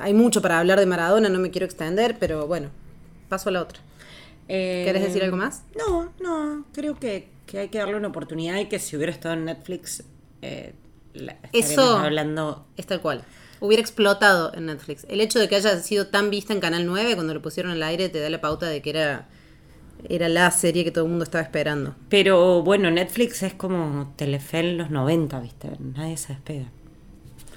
[0.00, 2.70] hay mucho para hablar de Maradona, no me quiero extender, pero bueno,
[3.28, 3.80] paso a la otra.
[4.48, 5.62] Eh, ¿Querés decir algo más?
[5.76, 9.34] No, no, creo que, que hay que darle una oportunidad y que si hubiera estado
[9.34, 10.02] en Netflix,
[10.42, 10.74] eh,
[11.14, 12.66] la- Eso- hablando.
[12.76, 13.24] Es tal cual.
[13.60, 15.06] Hubiera explotado en Netflix.
[15.08, 17.82] El hecho de que haya sido tan vista en Canal 9 cuando lo pusieron al
[17.82, 19.28] aire te da la pauta de que era,
[20.08, 21.94] era la serie que todo el mundo estaba esperando.
[22.10, 25.70] Pero bueno, Netflix es como Telefe en los 90, ¿viste?
[25.78, 26.66] Nadie se despega.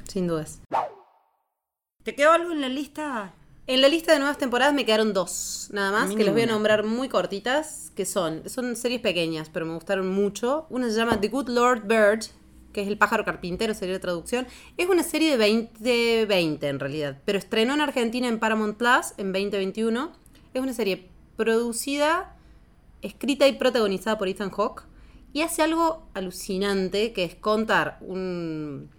[0.08, 0.62] Sin dudas.
[2.04, 3.34] ¿Te quedó algo en la lista?
[3.65, 6.46] En la lista de nuevas temporadas me quedaron dos, nada más, que les voy a
[6.46, 6.54] ninguna.
[6.54, 10.67] nombrar muy cortitas, que son, son series pequeñas, pero me gustaron mucho.
[10.70, 12.22] Una se llama The Good Lord Bird,
[12.78, 14.46] que es El pájaro carpintero, sería la traducción.
[14.78, 19.34] Es una serie de 2020 en realidad, pero estrenó en Argentina en Paramount Plus en
[19.34, 20.12] 2021.
[20.54, 22.36] Es una serie producida,
[23.02, 24.84] escrita y protagonizada por Ethan Hawke
[25.34, 28.92] y hace algo alucinante, que es contar un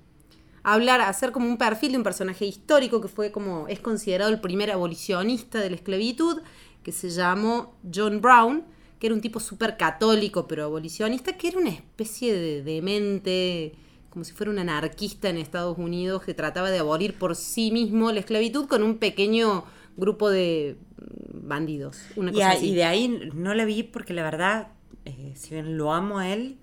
[0.64, 4.40] hablar, hacer como un perfil de un personaje histórico que fue como, es considerado el
[4.40, 6.42] primer abolicionista de la esclavitud,
[6.82, 8.64] que se llamó John Brown,
[8.98, 13.74] que era un tipo súper católico pero abolicionista, que era una especie de demente,
[14.10, 18.10] como si fuera un anarquista en Estados Unidos que trataba de abolir por sí mismo
[18.12, 19.64] la esclavitud con un pequeño
[19.96, 20.76] grupo de
[21.32, 21.98] bandidos.
[22.16, 22.70] Una Y, cosa a- así.
[22.70, 24.68] y de ahí no la vi porque la verdad,
[25.04, 26.58] eh, si bien lo amo a él,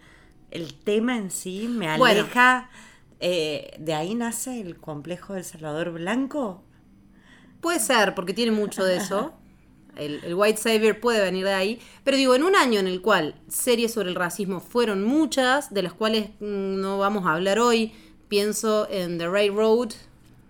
[0.52, 2.22] el tema en sí me Bueno.
[2.22, 2.70] aleja.
[3.22, 6.64] eh, de ahí nace el complejo del Salvador Blanco.
[7.62, 9.34] Puede ser, porque tiene mucho de eso.
[9.98, 11.80] El, el White Savior puede venir de ahí.
[12.04, 15.84] Pero digo, en un año en el cual series sobre el racismo fueron muchas, de
[15.84, 17.94] las cuales mm, no vamos a hablar hoy,
[18.28, 19.92] pienso en The Railroad,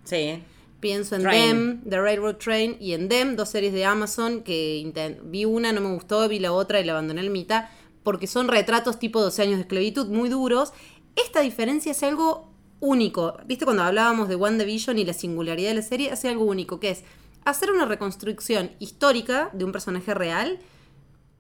[0.06, 0.42] Sí.
[0.80, 1.48] Pienso en Train.
[1.48, 5.82] Them, The Railroad Train, y en Them, dos series de Amazon que vi una, no
[5.82, 7.66] me gustó, vi la otra y la abandoné en mitad,
[8.04, 10.74] porque son retratos tipo 12 años de esclavitud muy duros.
[11.16, 13.38] Esta diferencia es algo único.
[13.48, 16.12] ¿Viste cuando hablábamos de One Division y la singularidad de la serie?
[16.12, 17.04] Hace algo único, que es
[17.46, 20.60] hacer una reconstrucción histórica de un personaje real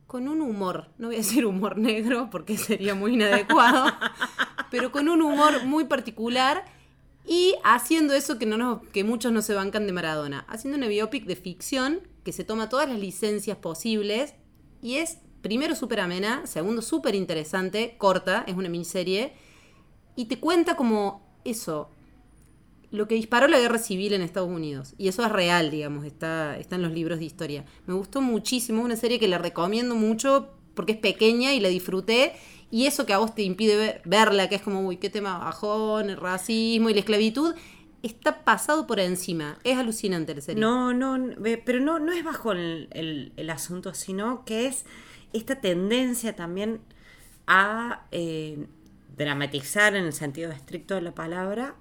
[0.07, 3.85] con un humor, no voy a decir humor negro porque sería muy inadecuado,
[4.71, 6.63] pero con un humor muy particular
[7.27, 10.87] y haciendo eso que, no nos- que muchos no se bancan de Maradona, haciendo una
[10.87, 14.35] biopic de ficción que se toma todas las licencias posibles
[14.81, 19.33] y es primero súper amena, segundo súper interesante, corta, es una miniserie
[20.15, 21.89] y te cuenta como eso,
[22.95, 24.93] lo que disparó la guerra civil en Estados Unidos.
[24.97, 27.65] Y eso es real, digamos, está, está en los libros de historia.
[27.86, 32.34] Me gustó muchísimo, una serie que la recomiendo mucho porque es pequeña y la disfruté.
[32.71, 35.38] Y eso que a vos te impide ver- verla, que es como, uy, qué tema
[35.38, 37.53] bajón, el racismo y la esclavitud,
[38.03, 39.58] está pasado por encima.
[39.63, 40.60] Es alucinante la serie.
[40.62, 41.17] No, no,
[41.65, 44.86] pero no, no es bajo el, el- el asunto, sino que es
[45.34, 46.81] esta tendencia también
[47.47, 48.65] a eh,
[49.15, 51.75] dramatizar en el sentido estricto de la palabra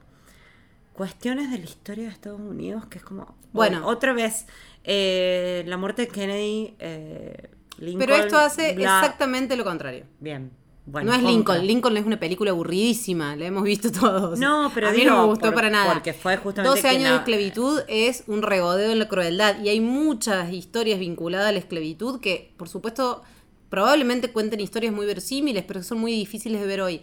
[0.94, 3.86] cuestiones de la historia de Estados Unidos, que es como, Bueno.
[3.86, 4.46] otra vez,
[4.84, 10.06] eh, la muerte de Kennedy, eh, Lincoln, Pero esto hace bla- exactamente lo contrario.
[10.20, 10.50] Bien.
[10.86, 11.22] Bueno, no es.
[11.24, 11.66] Lincoln.
[11.66, 14.38] Lincoln es una película aburridísima, la hemos visto todos.
[14.38, 15.94] No, pero a mí digo, no me gustó por- para nada.
[15.94, 19.70] porque fue justamente 12 años de la- esclavitud es un regodeo en la crueldad y
[19.70, 23.22] hay muchas historias vinculadas a la esclavitud que, por supuesto,
[23.70, 27.00] probablemente cuenten historias muy verosímiles, pero que son muy difíciles de ver hoy.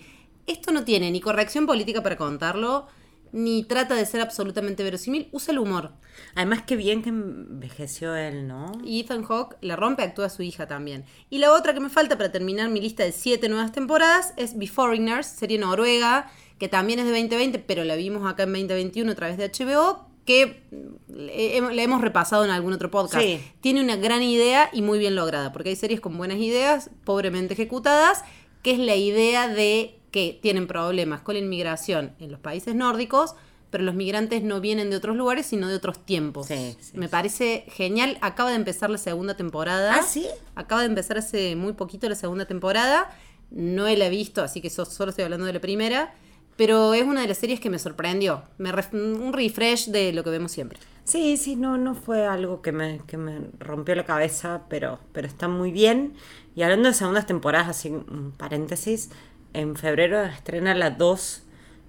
[0.48, 2.86] Esto no tiene ni corrección política para contarlo,
[3.32, 5.92] ni trata de ser absolutamente verosímil, usa el humor.
[6.36, 8.72] Además, qué bien que envejeció él, ¿no?
[8.84, 11.06] Y Ethan Hawke la rompe, actúa su hija también.
[11.30, 14.58] Y la otra que me falta para terminar mi lista de siete nuevas temporadas es
[14.58, 19.16] Beforeigners, serie noruega, que también es de 2020, pero la vimos acá en 2021 a
[19.16, 20.64] través de HBO, que
[21.08, 23.24] le, le hemos repasado en algún otro podcast.
[23.24, 23.42] Sí.
[23.62, 27.54] Tiene una gran idea y muy bien lograda, porque hay series con buenas ideas, pobremente
[27.54, 28.24] ejecutadas,
[28.62, 33.36] que es la idea de que tienen problemas con la inmigración en los países nórdicos,
[33.70, 36.48] pero los migrantes no vienen de otros lugares, sino de otros tiempos.
[36.48, 37.12] Sí, sí, Me sí.
[37.12, 38.18] parece genial.
[38.22, 39.96] Acaba de empezar la segunda temporada.
[39.96, 40.28] ¿Ah, sí?
[40.56, 43.10] Acaba de empezar hace muy poquito la segunda temporada.
[43.50, 46.14] No la he visto, así que so- solo estoy hablando de la primera.
[46.58, 48.44] Pero es una de las series que me sorprendió.
[48.58, 50.78] Me ref- un refresh de lo que vemos siempre.
[51.06, 55.28] Sí, sí, no, no fue algo que me, que me rompió la cabeza, pero, pero
[55.28, 56.14] está muy bien.
[56.56, 59.10] Y hablando de segundas temporadas, así un paréntesis,
[59.54, 61.44] en febrero estrena la 2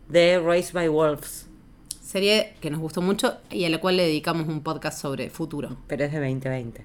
[0.09, 1.46] de Raised by Wolves,
[2.03, 5.79] Serie que nos gustó mucho y a la cual le dedicamos un podcast sobre futuro.
[5.87, 6.85] pero es de 2020.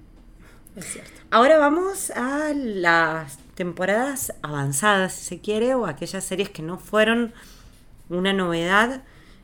[0.77, 1.11] Es cierto.
[1.31, 7.33] Ahora vamos a las temporadas avanzadas, si se quiere, o aquellas series que no fueron
[8.09, 9.03] una novedad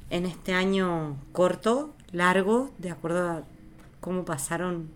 [0.09, 3.43] en este año corto, largo, de acuerdo a
[3.99, 4.91] cómo pasaron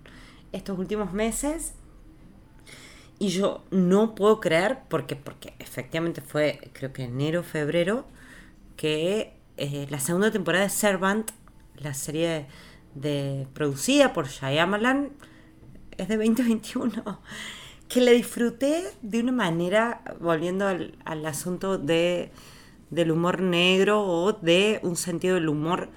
[0.52, 1.74] estos últimos meses.
[3.20, 8.06] Y yo no puedo creer, porque, porque efectivamente fue, creo que enero, febrero,
[8.76, 11.32] que eh, la segunda temporada de Servant,
[11.78, 12.46] la serie
[12.94, 15.12] de, producida por Shyamalan,
[15.98, 17.22] es de 2021.
[17.88, 22.34] Que la disfruté de una manera, volviendo al, al asunto de,
[22.90, 25.90] del humor negro o de un sentido del humor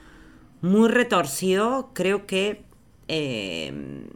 [0.60, 2.62] muy retorcido, creo que
[3.08, 4.06] eh,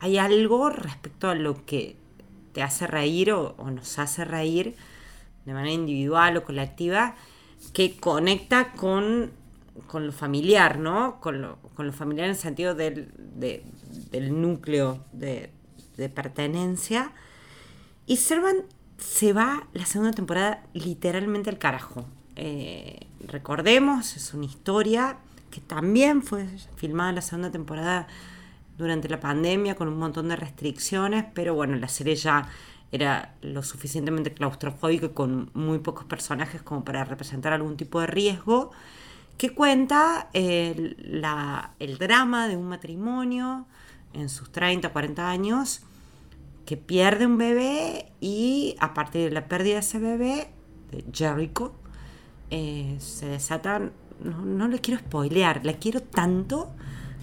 [0.00, 1.96] hay algo respecto a lo que
[2.62, 4.76] hace reír o, nos hace reír
[5.44, 7.14] de manera individual o colectiva
[7.72, 9.32] que conecta con,
[9.86, 11.20] con lo familiar, ¿no?
[11.20, 13.64] Con lo, con lo familiar en el sentido del, de-
[14.10, 15.50] del núcleo de,
[15.96, 17.12] de pertenencia.
[18.06, 18.64] Y Servant
[18.98, 22.04] se va la segunda temporada literalmente al carajo.
[22.36, 25.18] Eh, recordemos, es una historia
[25.50, 28.06] que también fue filmada la segunda temporada
[28.78, 32.48] durante la pandemia con un montón de restricciones, pero bueno, la serie ya
[32.90, 38.06] era lo suficientemente claustrofóbica y con muy pocos personajes como para representar algún tipo de
[38.06, 38.70] riesgo,
[39.36, 43.66] que cuenta eh, la- el drama de un matrimonio
[44.14, 45.82] en sus 30, 40 años
[46.64, 50.48] que pierde un bebé y a partir de la pérdida de ese bebé,
[50.90, 51.74] de Jericho,
[52.50, 56.70] eh, se desatan, no, no le quiero spoilear, la quiero tanto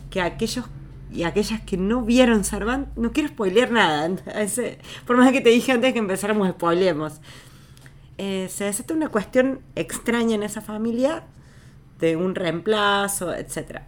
[0.09, 0.65] que aquellos
[1.11, 4.09] y aquellas que no vieron Servant, no quiero spoilear nada.
[5.07, 7.21] Por más que te dije antes que empezáramos, spoilemos.
[8.17, 11.23] Eh, se desata una cuestión extraña en esa familia
[11.99, 13.81] de un reemplazo, etc.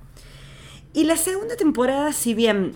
[0.93, 2.73] Y la segunda temporada, si bien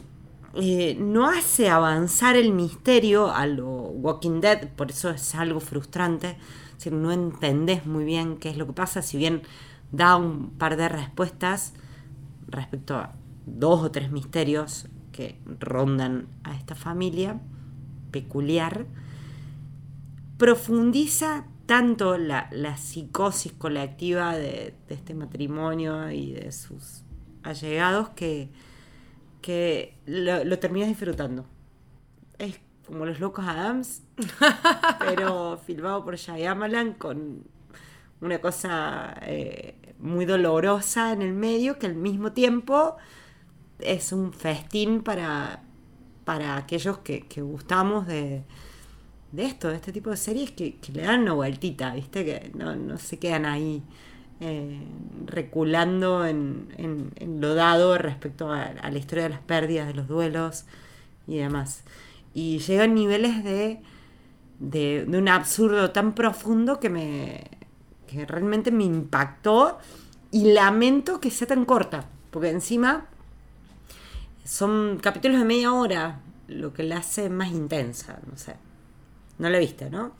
[0.55, 6.37] eh, no hace avanzar el misterio a lo Walking Dead, por eso es algo frustrante,
[6.77, 9.43] es no entendés muy bien qué es lo que pasa, si bien
[9.91, 11.73] da un par de respuestas,
[12.47, 13.13] respecto a
[13.45, 17.39] dos o tres misterios que rondan a esta familia
[18.11, 18.85] peculiar,
[20.37, 27.03] profundiza tanto la, la psicosis colectiva de, este matrimonio y de sus
[27.43, 28.49] allegados que,
[29.41, 31.45] que lo, lo terminas disfrutando.
[32.37, 34.03] Es como Los Locos Adams,
[34.99, 37.43] pero filmado por Shyamalan con
[38.19, 42.97] una cosa eh, muy dolorosa en el medio que al mismo tiempo
[43.83, 45.61] es un festín para,
[46.25, 48.43] para aquellos que, que gustamos de,
[49.31, 52.25] de, esto, de este tipo de series que, le dan una vueltita, ¿viste?
[52.25, 53.83] Que no, no se quedan ahí
[54.39, 54.81] eh,
[55.25, 60.07] reculando en, en, lo dado respecto a, a, la historia de las pérdidas, de los
[60.07, 60.65] duelos
[61.27, 61.83] y demás.
[62.33, 63.81] Y llegan niveles de,
[64.59, 67.61] de, de un absurdo tan profundo que me
[68.11, 69.79] que realmente me impactó
[70.31, 73.05] y lamento que sea tan corta, porque encima
[74.43, 78.55] son capítulos de media hora, lo que la hace más intensa, no sé.
[79.37, 80.13] No la viste, ¿no?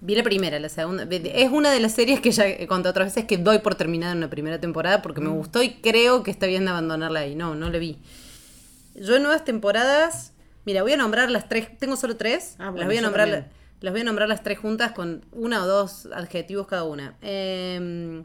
[0.00, 1.06] Vi la primera, la segunda.
[1.08, 4.12] Es una de las series que ya he contado otras veces que doy por terminada
[4.12, 7.34] en la primera temporada porque me gustó y creo que está bien de abandonarla ahí.
[7.34, 7.98] No, no la vi.
[8.94, 10.32] Yo en nuevas temporadas,
[10.66, 13.30] mira, voy a nombrar las tres, tengo solo tres, ah, bueno, las voy a nombrar.
[13.30, 13.52] También.
[13.80, 17.16] Las voy a nombrar las tres juntas con una o dos adjetivos cada una.
[17.22, 18.24] Eh,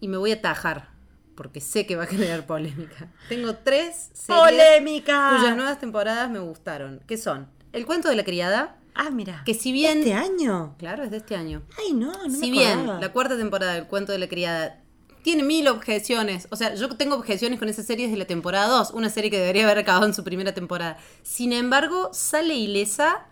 [0.00, 0.90] y me voy a tajar,
[1.38, 3.12] porque sé que va a generar polémica.
[3.28, 5.36] Tengo tres series ¡Polémica!
[5.38, 7.00] cuyas nuevas temporadas me gustaron.
[7.06, 7.48] ¿Qué son?
[7.72, 8.76] El cuento de la criada.
[8.92, 9.44] Ah, mira.
[9.46, 9.98] Que si bien.
[9.98, 10.74] ¿Este año?
[10.78, 11.62] Claro, es de este año.
[11.78, 14.82] Ay, no, no Si me bien la cuarta temporada del cuento de la criada
[15.22, 16.48] tiene mil objeciones.
[16.50, 19.38] O sea, yo tengo objeciones con esa serie desde la temporada 2, una serie que
[19.38, 20.98] debería haber acabado en su primera temporada.
[21.22, 23.28] Sin embargo, sale ilesa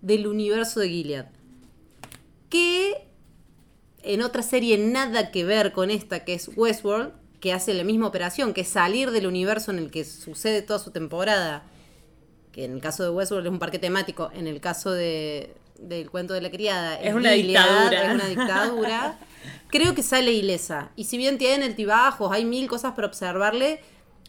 [0.00, 1.26] del universo de Gilead.
[2.48, 3.08] Que
[4.04, 8.06] en otra serie nada que ver con esta, que es Westworld, que hace la misma
[8.06, 11.64] operación, que es salir del universo en el que sucede toda su temporada.
[12.52, 16.08] Que en el caso de Westworld es un parque temático, en el caso de, del
[16.08, 18.02] cuento de la criada es, es una Gilead, dictadura.
[18.04, 19.18] Es una dictadura.
[19.70, 20.92] Creo que sale ilesa.
[20.94, 23.80] Y si bien tiene altibajos, hay mil cosas para observarle,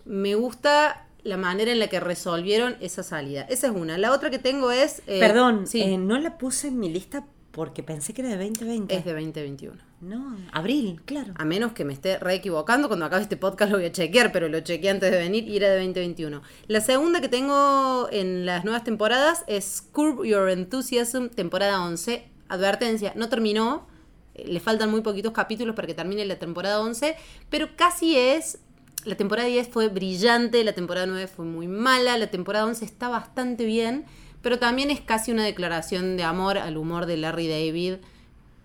[0.06, 3.44] me gusta la manera en la que resolvieron esa salida.
[3.44, 4.00] Esa es una.
[4.00, 5.04] La otra que tengo es...
[5.06, 5.84] Eh, Perdón, sí.
[5.84, 8.96] eh, no la puse en mi lista porque pensé que era de 2020.
[8.96, 9.78] Es de 2021.
[10.02, 11.34] No, abril, claro.
[11.38, 14.32] A menos que me esté re equivocando, cuando acabe este podcast lo voy a chequear,
[14.32, 16.42] pero lo chequeé antes de venir y era de 2021.
[16.68, 22.28] La segunda que tengo en las nuevas temporadas es Curb Your Enthusiasm, temporada 11.
[22.50, 23.88] Advertencia, no terminó,
[24.34, 27.16] le faltan muy poquitos capítulos para que termine la temporada 11,
[27.52, 28.60] pero casi es
[29.06, 33.10] la temporada 10 fue brillante, la temporada 9 fue muy mala, la temporada 11 está
[33.10, 34.06] bastante bien,
[34.44, 37.96] pero también es casi una declaración de amor al humor de Larry David,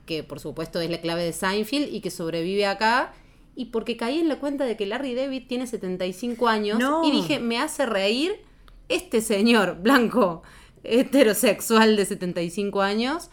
[0.05, 3.15] que por supuesto es la clave de Seinfeld y que sobrevive acá.
[3.55, 7.07] Y porque caí en la cuenta de que Larry David tiene 75 años no.
[7.07, 8.37] y dije, me hace reír
[8.89, 10.43] este señor blanco
[10.83, 13.31] heterosexual de 75 años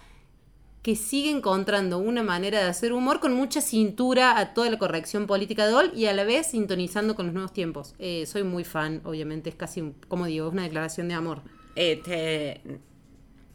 [0.84, 5.26] que sigue encontrando una manera de hacer humor con mucha cintura a toda la corrección
[5.26, 7.96] política de hoy y a la vez sintonizando con los nuevos tiempos.
[7.98, 11.42] Eh, soy muy fan, obviamente, es casi, como digo, es una declaración de amor.
[11.76, 12.62] Eh, te,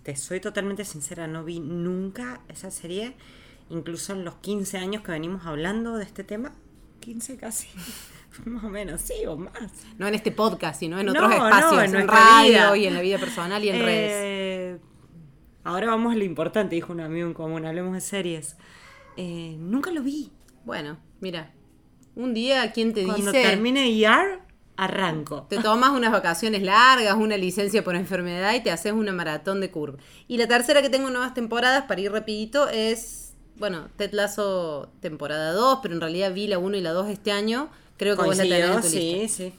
[0.03, 3.15] te, soy totalmente sincera, no vi nunca esa serie,
[3.71, 6.53] incluso en los 15 años que venimos hablando de este tema.
[7.01, 7.69] 15 casi.
[8.45, 9.53] Más o menos, sí, o más.
[9.99, 12.77] No en este podcast, sino en otros espacios, no, en, en radio vida.
[12.77, 14.81] y en la vida personal y en eh, redes.
[15.65, 18.57] Ahora vamos a lo importante, dijo un amigo en común, hablemos de series.
[19.17, 20.31] Eh, nunca lo vi.
[20.65, 21.53] Bueno, mira,
[22.15, 23.43] un día, ¿quién te Cuando dice?
[23.43, 24.47] termine IAR,
[24.81, 25.43] arranco.
[25.43, 29.71] Te tomas unas vacaciones largas, una licencia por enfermedad y te haces una maratón de
[29.71, 29.99] curva.
[30.27, 35.53] Y la tercera que tengo nuevas temporadas, para ir rapidito, es, bueno, Ted Lasso temporada
[35.53, 37.69] 2, pero en realidad vi la 1 y la 2 este año.
[37.99, 39.37] Creo que Coincidió, vos la tenés en tu sí, lista.
[39.37, 39.53] sí.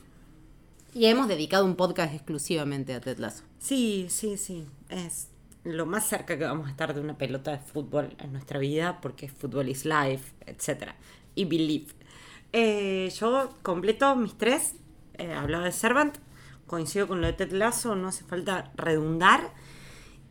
[0.94, 3.44] Y hemos dedicado un podcast exclusivamente a Ted Lasso.
[3.60, 4.66] Sí, sí, sí.
[4.90, 5.28] Es
[5.64, 9.00] lo más cerca que vamos a estar de una pelota de fútbol en nuestra vida,
[9.02, 10.94] porque fútbol is life, etc.
[11.36, 11.94] Y believe.
[12.54, 14.74] Eh, yo completo mis tres.
[15.22, 16.18] Eh, hablaba de Servant,
[16.66, 19.54] coincido con lo de Ted no hace falta redundar.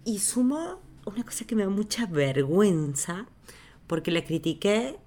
[0.05, 3.26] Y sumo una cosa que me da mucha vergüenza,
[3.86, 4.99] porque la critiqué.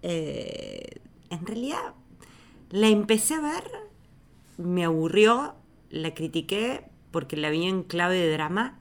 [0.00, 1.92] Eh, en realidad,
[2.70, 3.64] la empecé a ver,
[4.56, 5.56] me aburrió,
[5.90, 8.78] la critiqué porque la vi en clave de drama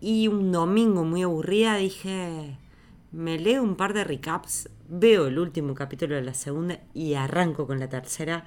[0.00, 2.56] y un domingo muy aburrida dije,
[3.12, 7.66] me leo un par de recaps, veo el último capítulo de la segunda y arranco
[7.66, 8.44] con la tercera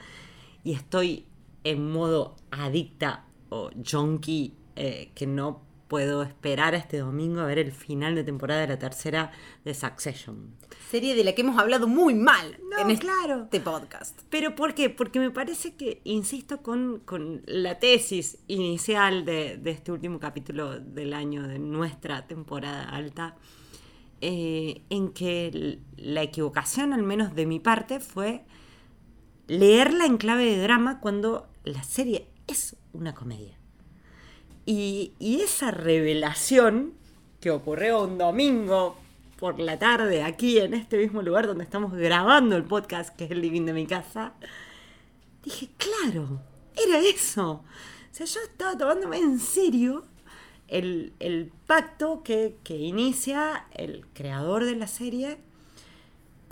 [0.64, 1.26] y estoy
[1.64, 7.72] en modo adicta o junkie eh, que no puedo esperar este domingo a ver el
[7.72, 9.32] final de temporada de la tercera
[9.64, 10.56] de Succession.
[10.90, 13.44] Serie de la que hemos hablado muy mal No, en claro.
[13.44, 14.20] este podcast.
[14.32, 14.90] Pero ¿por qué?
[14.90, 20.80] Porque me parece que, insisto, con, con la tesis inicial de, de este último capítulo
[20.80, 23.36] del año, de nuestra temporada alta,
[24.22, 28.46] eh, en que la equivocación, al menos de mi parte, fue
[29.48, 33.58] leerla en clave de drama cuando la serie es una comedia.
[34.66, 36.94] Y, esa revelación
[37.42, 38.98] que ocurrió un domingo
[39.38, 43.32] por la tarde aquí en este mismo lugar donde estamos grabando el podcast, que es
[43.32, 44.34] el living de mi casa,
[45.44, 46.40] dije, claro,
[46.82, 47.52] era eso.
[47.52, 50.06] O sea, yo estaba tomándome en serio
[50.70, 55.40] el, pacto que inicia el creador de la serie,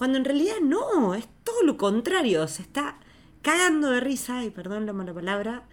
[0.02, 2.98] cuando en realidad no, es todo lo contrario, se está
[3.44, 5.68] cagando de risa, y perdón la mala palabra,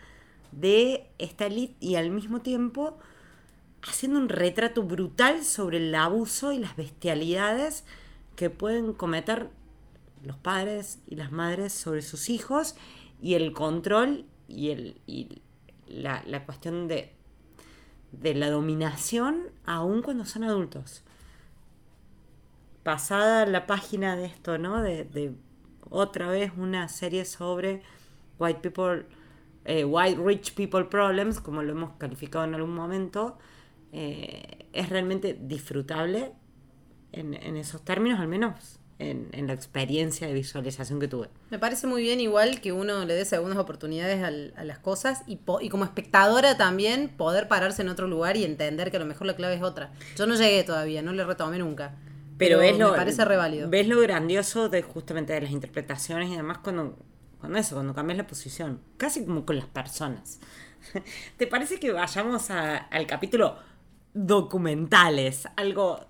[0.52, 2.98] de esta elite y al mismo tiempo
[3.80, 7.86] haciendo un retrato brutal sobre el abuso y las bestialidades
[8.36, 9.48] que pueden cometer
[10.22, 12.76] los padres y las madres sobre sus hijos
[13.22, 15.40] y el control y, el, y
[15.86, 17.14] la, la cuestión de,
[18.12, 21.02] de la dominación aún cuando son adultos.
[22.88, 24.80] Pasada la página de esto, ¿no?
[24.80, 25.34] De,
[25.90, 27.82] otra vez una serie sobre
[28.38, 29.04] white people,
[29.66, 33.36] eh, white rich people problems, como lo hemos calificado en algún momento,
[33.92, 36.32] eh, es realmente disfrutable
[37.12, 41.28] en, esos términos, al menos en, la experiencia de visualización que tuve.
[41.50, 45.36] Me parece muy bien igual que uno le dé segundas oportunidades a las cosas y,
[45.36, 49.04] po- y como espectadora también poder pararse en otro lugar y entender que a lo
[49.04, 49.92] mejor la clave es otra.
[50.16, 51.94] Yo no llegué todavía, no le retomé nunca.
[52.38, 53.68] Pero, ves lo, me parece reválido.
[53.68, 56.96] ves lo grandioso de justamente de las interpretaciones y demás cuando,
[57.40, 58.80] cuando eso, cuando cambias la posición.
[58.96, 60.40] Casi como con las personas.
[61.36, 63.56] ¿Te parece que vayamos a- al capítulo
[64.14, 65.48] documentales?
[65.56, 66.00] Algo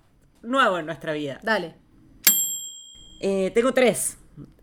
[0.43, 1.39] nuevo en nuestra vida.
[1.43, 1.75] Dale.
[3.21, 4.17] Eh, tengo tres.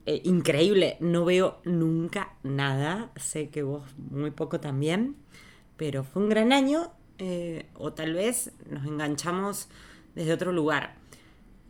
[0.06, 3.10] Eh, increíble, no veo nunca nada.
[3.16, 5.16] Sé que vos muy poco también.
[5.76, 6.92] Pero fue un gran año.
[7.18, 9.68] eh, o tal vez nos enganchamos
[10.14, 10.96] desde otro lugar.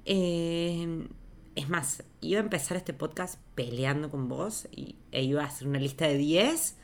[0.07, 1.09] Eh,
[1.57, 5.66] es más, iba a empezar este podcast peleando con vos y, e iba a hacer
[5.68, 6.76] una lista de 10.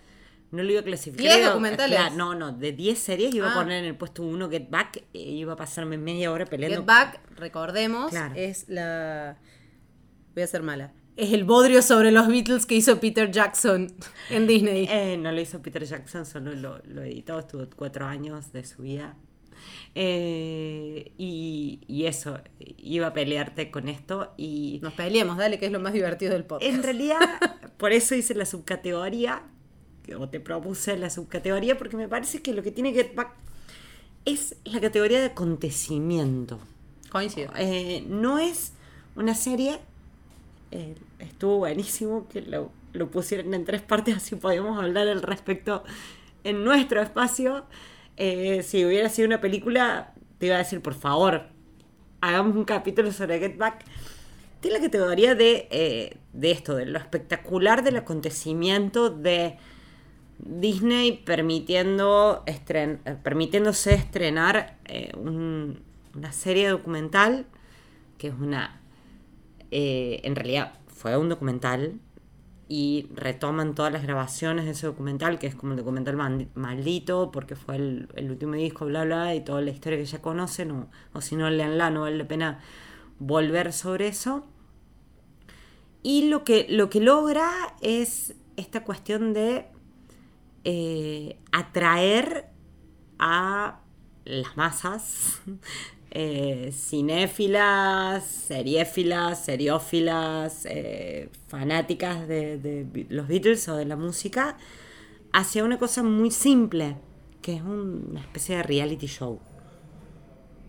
[0.51, 1.25] No lo iba a clasificar.
[1.27, 1.99] 10 iba- documentales.
[1.99, 3.53] claro, no, no, de 10 series iba Ah.
[3.53, 6.79] a poner en el puesto 1 Get Back e iba a pasarme media hora peleando.
[6.79, 8.35] Get Back, recordemos, Claro.
[8.37, 9.39] es la...
[10.35, 10.93] Voy a ser mala.
[11.17, 13.93] Es el bodrio sobre los Beatles que hizo Peter Jackson
[14.31, 14.89] en Disney.
[14.91, 18.81] Eh, no lo hizo Peter Jackson, solo lo, lo editó, estuvo cuatro años de su
[18.83, 19.15] vida.
[19.95, 22.39] Eh, y, y eso,
[22.79, 26.45] iba a pelearte con esto y Nos peleemos, dale, que es lo más divertido del
[26.45, 26.75] podcast.
[26.75, 27.19] en realidad
[27.77, 29.43] por eso hice la subcategoría,
[30.05, 33.33] que- o te propuse la subcategoría, porque me parece que lo que tiene Get Back
[34.25, 36.59] es la categoría de acontecimiento.
[37.11, 37.51] Coincido.
[37.57, 38.73] Eh, no es
[39.17, 39.79] una serie.
[40.71, 45.85] eh, estuvo buenísimo que lo, lo pusieran en tres partes, así podíamos hablar al respecto
[46.45, 47.65] en nuestro espacio.
[48.17, 51.47] Eh, si hubiera sido una película, te iba a decir, por favor,
[52.21, 53.85] hagamos un capítulo sobre Get Back.
[54.61, 59.57] Tiene la categoría de, eh, de esto, de lo espectacular del acontecimiento de
[60.39, 65.81] Disney permitiendo estren- permitiéndose estrenar eh, un-
[66.15, 67.47] una serie documental
[68.19, 68.81] que es una
[69.71, 71.95] eh, en realidad fue un documental
[72.75, 76.17] y retoman todas las grabaciones de ese documental que es como el documental
[76.55, 80.71] maldito porque fue el, último disco bla bla y toda la historia que ya conocen
[80.71, 82.61] o, o si no leanla no vale la pena
[83.19, 84.47] volver sobre eso.
[86.03, 87.51] Y lo que, lo que logra
[87.83, 89.67] es esta cuestión de
[90.65, 92.47] eh, atraer
[93.19, 93.81] a
[94.25, 95.43] las masas,
[96.15, 104.59] eh, cinéfilas, seriéfilas, seriófilas, eh, fanáticas de, los Beatles o de la música,
[105.33, 106.97] hacia una cosa muy simple,
[107.41, 109.41] que es un- una especie de reality show.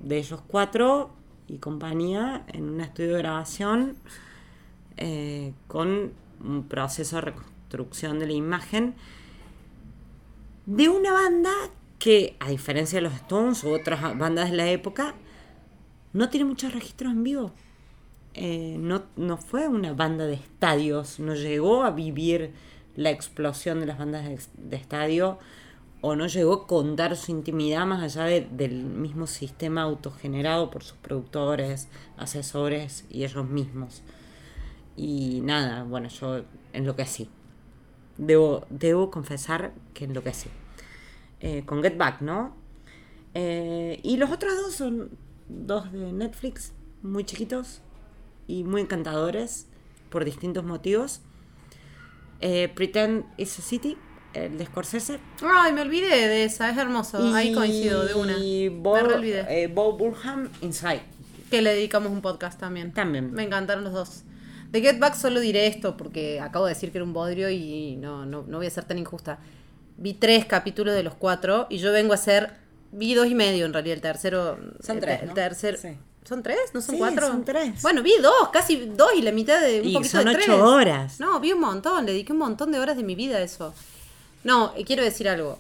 [0.02, 1.12] De ellos cuatro
[1.48, 3.98] y compañía en un estudio de grabación
[4.96, 6.14] eh, con
[6.44, 8.94] un proceso de reconstrucción de la imagen
[10.66, 11.52] de una banda
[12.00, 15.16] que, a diferencia de los Stones u otras bandas de la época,
[16.14, 17.52] no tiene muchos registros en vivo.
[18.36, 22.52] Eh, no, no fue una banda de estadios, no llegó a vivir
[22.96, 25.38] la explosión de las bandas de, de estadio
[26.02, 30.84] o no llegó a contar su intimidad más allá de- del mismo sistema autogenerado por
[30.84, 31.88] sus productores,
[32.18, 34.02] asesores y ellos mismos.
[34.98, 36.42] Y nada, bueno, yo
[36.74, 37.30] enloquecí.
[38.18, 40.50] Debo, debo confesar que enloquecí.
[41.40, 42.56] Eh, con Get Back, ¿no?
[43.34, 45.10] Eh, y los otros dos son
[45.54, 47.82] dos de Netflix, muy chiquitos
[48.48, 49.68] y muy encantadores
[50.10, 51.22] por distintos motivos.
[52.42, 53.98] Eh, Pretend is a City,
[54.34, 55.20] el de Scorsese.
[55.42, 57.34] Ay, me olvidé de esa, es hermoso.
[57.34, 58.38] Ahí coincido de una.
[58.38, 59.98] Y Bo, eh, Bo
[60.62, 61.02] Inside.
[61.50, 62.92] Que le dedicamos un podcast también.
[62.92, 63.32] También.
[63.32, 64.24] Me encantaron los dos.
[64.72, 67.96] De Get Back solo diré esto porque acabo de decir que era un bodrio y
[67.98, 69.38] no, no, no voy a ser tan injusta.
[69.98, 72.63] Vi tres capítulos de los cuatro y yo vengo a hacer.
[72.96, 73.96] Vi dos y medio en realidad.
[73.96, 74.58] El tercero.
[74.80, 75.34] Son tres, El ¿no?
[75.34, 75.78] tercer.
[75.78, 75.90] Sí.
[76.28, 76.58] ¿Son tres?
[76.74, 77.28] ¿No son Sí, cuatro?
[77.28, 77.82] son tres.
[77.82, 80.40] Bueno, vi dos, casi dos y la mitad de un Y poquito son de ocho
[80.46, 80.50] tres.
[80.62, 81.20] horas.
[81.20, 83.74] No, vi un montón, le dediqué un montón de horas de mi vida a eso.
[84.44, 85.60] No, eh, quiero decir algo.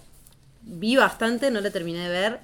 [0.62, 2.40] Vi bastante, no la terminé de ver.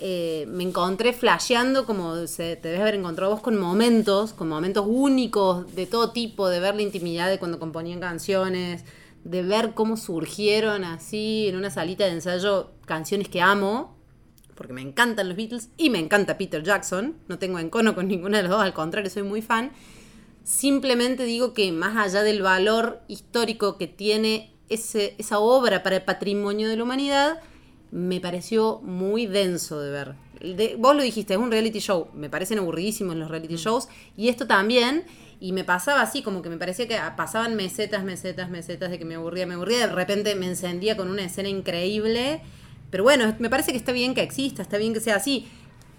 [0.00, 4.84] Eh, me encontré flasheando como se, te debes haber encontrado vos con momentos, con momentos
[4.88, 8.84] únicos de todo tipo, de ver la intimidad de cuando componían canciones,
[9.24, 13.95] de ver cómo surgieron así en una salita de ensayo canciones que amo,
[14.56, 17.16] porque me encantan los Beatles y me encanta Peter Jackson.
[17.28, 19.70] No tengo encono con ninguno de los dos, al contrario, soy muy fan.
[20.42, 26.02] Simplemente digo que más allá del valor histórico que tiene ese, esa obra para el
[26.02, 27.40] patrimonio de la humanidad,
[27.90, 30.14] me pareció muy denso de ver.
[30.40, 32.08] De- vos lo dijiste, es un reality show.
[32.14, 33.88] Me parecen aburridísimos los reality shows.
[34.16, 35.04] Y esto también.
[35.40, 39.04] Y me pasaba así, como que me parecía que pasaban mesetas, mesetas, mesetas de que
[39.04, 39.86] me aburría, me aburría.
[39.86, 42.40] De repente me encendía con una escena increíble.
[42.90, 45.48] Pero bueno, me parece que está bien que exista, está bien que sea así.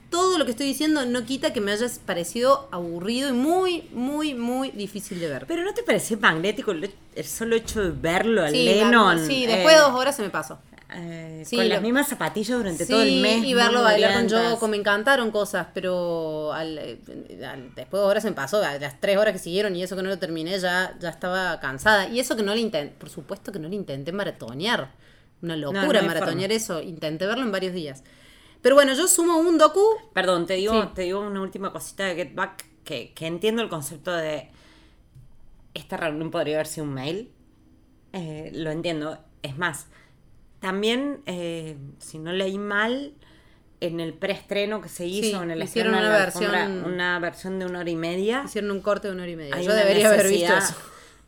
[0.10, 4.34] Todo lo que estoy diciendo no quita que me haya parecido aburrido y muy, muy,
[4.34, 5.46] muy difícil de ver.
[5.48, 6.90] Pero ¿no te pareció magnético el,
[7.26, 9.20] solo hecho de verlo a Sí, Lennon?
[9.28, 10.60] sí, después de dos horas se me pasó.
[10.96, 13.44] eh, Sí, con lo- las mismas zapatillas durante Sí, todo el mes.
[13.44, 14.54] y verlo bailar con mugrientas.
[14.54, 16.78] Yoko, me encantaron cosas, pero al-
[17.46, 19.98] al- después de horas se me pasó, a las tres horas que siguieron y eso
[19.98, 22.08] que no lo terminé ya, ya estaba cansada.
[22.08, 24.90] Y eso que no le intenté, por supuesto que no le intenté maratonear.
[25.42, 28.04] Una No, locura no hay maratonear eso, intenté verlo en varios días.
[28.62, 29.84] Pero bueno, yo sumo un docu.
[30.14, 30.90] Perdón, te digo, Sí.
[30.96, 34.50] te digo una última cosita de Get Back que, que entiendo el concepto de
[35.74, 37.32] esta reunión podría haber sido un mail.
[38.14, 39.20] Eh, lo entiendo.
[39.44, 39.88] Es más,
[40.60, 43.14] también, eh, si no leí mal,
[43.80, 47.60] en el preestreno que se hizo, Sí, en el hicieron estreno una versión- una versión
[47.60, 48.42] de una hora y media.
[48.44, 49.62] Hicieron un corte de una hora y media.
[49.62, 50.74] Yo debería haber visto eso.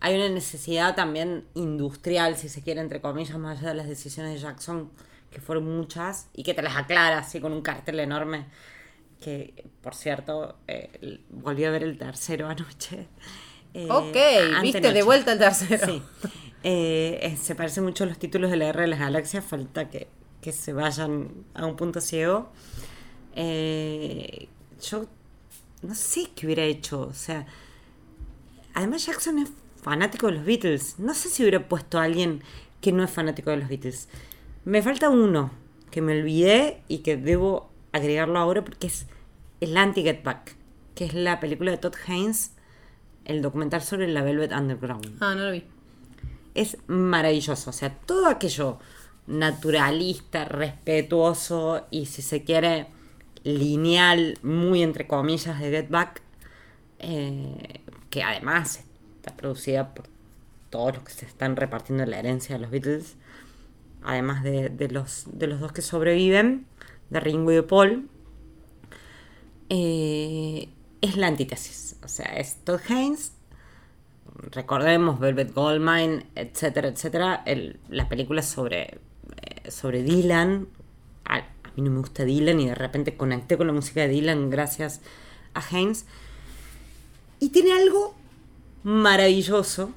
[0.00, 4.32] Hay una necesidad también industrial, si se quiere, entre comillas, más allá de las decisiones
[4.34, 4.90] de Jackson,
[5.30, 8.46] que fueron muchas, y que te las aclara así con un cartel enorme.
[9.20, 13.08] Que, por cierto, eh, volví a ver el tercero anoche.
[13.74, 15.86] Eh, Ok, viste de vuelta el tercero.
[15.86, 16.02] Sí.
[16.62, 19.88] Eh, eh, se parece mucho a los títulos de la Guerra de las Galaxias, falta
[19.88, 20.08] que,
[20.42, 22.50] que se vayan a un punto ciego.
[23.34, 24.48] Eh,
[24.82, 25.06] yo
[25.82, 27.46] no sé qué hubiera hecho, o sea,
[28.74, 29.50] además Jackson es
[29.82, 32.42] fanático de los Beatles, no sé si hubiera puesto a alguien
[32.80, 34.08] que no es fanático de los Beatles.
[34.64, 35.50] Me falta uno
[35.90, 39.06] que me olvidé y que debo agregarlo ahora porque es
[39.60, 40.54] el Anti-Get Back,
[40.94, 42.52] que es la película de Todd Haynes,
[43.24, 45.64] el documental sobre la Velvet Underground Ah, no lo vi.
[46.54, 47.70] es maravilloso.
[47.70, 48.78] O sea, todo aquello
[49.26, 52.86] naturalista, respetuoso y si se quiere
[53.44, 56.22] lineal, muy entre comillas, de Get Back,
[56.98, 58.84] eh, que además
[59.20, 60.06] está producida por
[60.70, 63.16] todos los que se están repartiendo la herencia de los Beatles,
[64.02, 66.66] además de, los, de los dos que sobreviven,
[67.10, 68.08] de Ringo y de Paul,
[69.68, 70.68] eh,
[71.00, 71.96] es la antítesis.
[72.02, 73.32] O sea, es Todd Haynes
[74.52, 77.42] recordemos Velvet Goldmine, etcétera, etcétera.
[77.44, 78.98] El- la película sobre,
[79.42, 80.66] eh, sobre Dylan.
[81.26, 81.42] A
[81.76, 85.00] mí no me gusta Dylan y de repente conecté con la música de Dylan gracias
[85.54, 86.06] a Haynes.
[87.38, 88.14] Y tiene algo
[88.82, 89.90] maravilloso,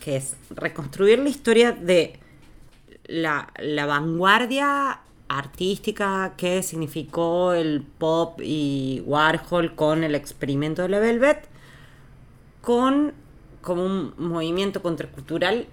[0.00, 2.18] que es reconstruir la historia de
[3.06, 10.98] la, la vanguardia artística que significó el pop y Warhol con el experimento de la
[10.98, 11.48] Velvet
[12.60, 13.12] con
[13.64, 15.66] como un movimiento contracultural.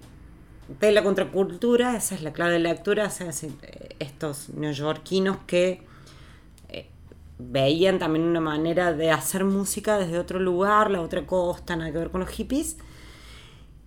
[0.79, 5.83] De la contracultura, esa es la clave de la lectura, o eh, estos neoyorquinos que
[7.49, 11.97] veían también una manera de hacer música desde otro lugar, la otra costa, nada que
[11.97, 12.77] ver con los hippies.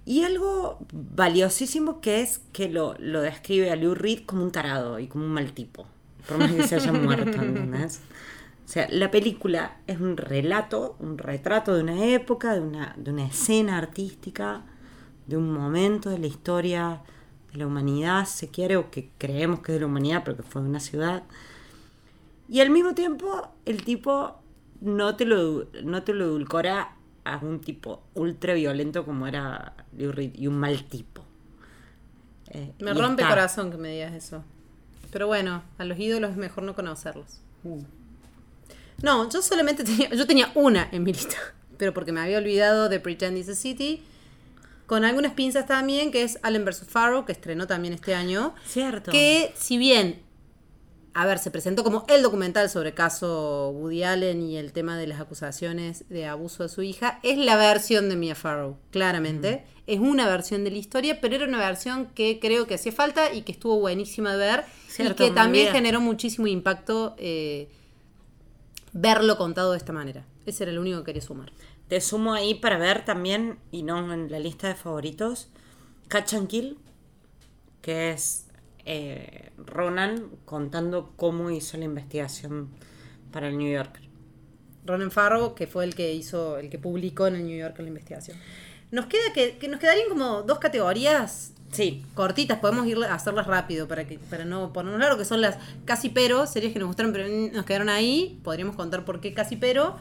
[0.06, 4.98] Y algo valiosísimo que es que lo, lo describe a Lou Reed como un tarado
[4.98, 5.86] y como un mal tipo,
[6.28, 8.00] por más que se haya muerto, ¿entendés?
[8.64, 13.10] O sea, la película es un relato, un retrato de una época, de una, de
[13.10, 14.62] una escena artística,
[15.26, 17.02] de un momento de la historia
[17.52, 20.42] de la humanidad, se quiere, o que creemos que es de la humanidad, pero que
[20.42, 21.24] fue de una ciudad.
[22.48, 24.40] Y al mismo tiempo, el tipo
[24.80, 30.12] no te lo, no te lo edulcora a un tipo ultra violento como era Lou
[30.12, 31.24] Reed, y un mal tipo.
[32.50, 34.44] Eh, Me rompe el corazón que me digas eso.
[35.10, 37.40] Pero bueno, a los ídolos es mejor no conocerlos.
[39.02, 41.36] No, yo solamente tenía, yo tenía una en mi lista,
[41.78, 44.02] pero porque me había olvidado de Pretend Is a City.
[44.86, 46.84] Con algunas pinzas también, que es Allen vs.
[46.86, 48.54] Farrow, que estrenó también este año.
[48.66, 49.10] Cierto.
[49.10, 50.20] Que si bien,
[51.14, 54.98] a ver, se presentó como el documental sobre el caso Woody Allen y el tema
[54.98, 59.64] de las acusaciones de abuso de su hija, es la versión de Mia Farrow, claramente.
[59.86, 63.32] Es una versión de la historia, pero era una versión que creo que hacía falta
[63.32, 64.64] y que estuvo buenísima de ver.
[64.88, 67.68] Cierto, y que también generó muchísimo impacto eh,
[68.92, 70.26] verlo contado de esta manera.
[70.46, 71.52] Ese era el único que quería sumar.
[71.86, 75.48] Te sumo ahí para ver también, y no en la lista de favoritos,
[76.08, 76.78] Catch and Kill,
[77.82, 78.43] que es
[78.84, 82.68] eh, Ronan contando cómo hizo la investigación
[83.32, 84.02] para el New Yorker.
[84.84, 87.88] Ronan Farrow, que fue el que hizo, el que publicó en el New York la
[87.88, 88.36] investigación.
[88.90, 93.48] Nos queda que, que nos quedarían como dos categorías Sí, cortitas, podemos ir a hacerlas
[93.48, 96.86] rápido para que para no ponernos largo, que son las casi pero, series que nos
[96.86, 99.96] gustaron pero nos quedaron ahí, podríamos contar por qué casi pero,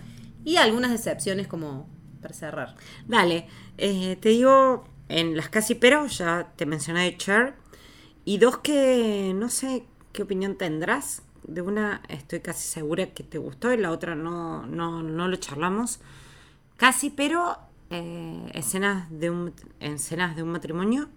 [0.45, 1.89] y algunas excepciones como
[2.21, 2.75] para cerrar.
[3.07, 3.47] dale.
[3.79, 7.55] eh, te digo, en las casi pero, ya te mencioné de Cher,
[8.25, 11.23] y dos que no sé qué opinión tendrás.
[11.43, 15.35] De una estoy casi segura que te gustó y la otra no, no, no lo
[15.35, 15.99] charlamos.
[16.77, 17.57] Casi, pero
[17.89, 21.09] eh, escenas, de un, escenas de un matrimonio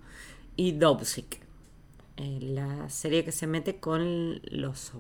[0.56, 1.40] y Dobzik,
[2.16, 4.92] eh, la serie que se mete con los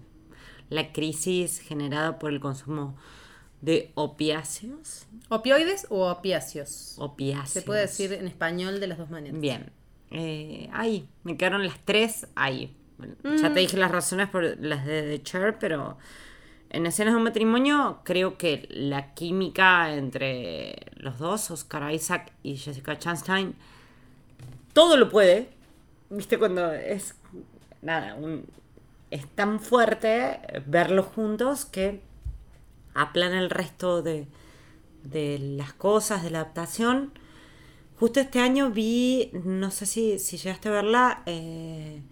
[0.68, 2.96] la crisis generada por el consumo
[3.60, 5.06] de opiáceos.
[5.28, 6.94] ¿Opioides o opiáceos?
[6.98, 7.50] Opiáceos.
[7.50, 9.40] Se puede decir en español de las dos maneras.
[9.40, 9.72] Bien.
[10.10, 12.74] Eh, ahí, me quedaron las tres ahí.
[12.98, 15.98] Bueno, Ya te dije las razones por las de The Cher, pero
[16.70, 22.56] en escenas de un matrimonio creo que la química entre los dos, Oscar Isaac y
[22.56, 23.54] Jessica Chastain,
[24.72, 25.50] todo lo puede.
[26.10, 26.38] ¿Viste?
[26.38, 27.14] Cuando es.
[27.82, 28.46] Nada, un-
[29.10, 32.00] es tan fuerte verlos juntos que
[32.94, 34.26] aplana el resto de,
[35.04, 37.12] de las cosas, de la adaptación.
[37.98, 42.02] Justo este año vi, no sé si, si llegaste a verla, eh,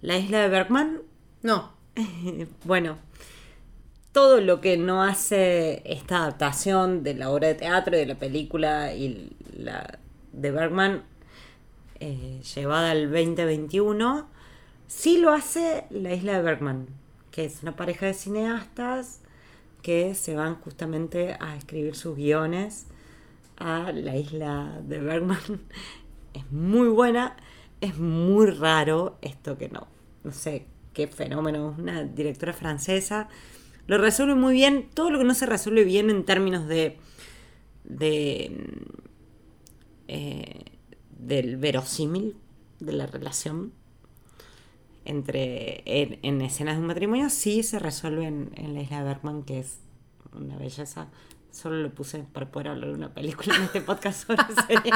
[0.00, 1.02] La isla de Bergman.
[1.42, 1.72] No,
[2.64, 2.96] bueno,
[4.12, 8.14] todo lo que no hace esta adaptación de la obra de teatro, y de la
[8.14, 9.98] película y la
[10.32, 11.02] de Bergman
[12.00, 14.26] eh, llevada al 2021,
[14.86, 16.86] sí lo hace la isla de Bergman,
[17.30, 19.20] que es una pareja de cineastas
[19.82, 22.86] que se van justamente a escribir sus guiones
[23.56, 25.38] a la isla de Bergman.
[26.34, 27.36] Es muy buena,
[27.80, 29.86] es muy raro esto que no,
[30.24, 33.28] no sé qué fenómeno, una directora francesa.
[33.86, 36.98] Lo resuelve muy bien, todo lo que no se resuelve bien en términos de,
[37.84, 38.66] de
[40.08, 40.64] eh,
[41.18, 42.36] del verosímil
[42.80, 43.72] de la relación
[45.04, 49.04] entre en, en escenas de un matrimonio sí se resuelve en, en la isla de
[49.04, 49.78] Bergman que es
[50.32, 51.08] una belleza
[51.54, 54.94] solo lo puse para poder hablar de una película en este podcast sobre series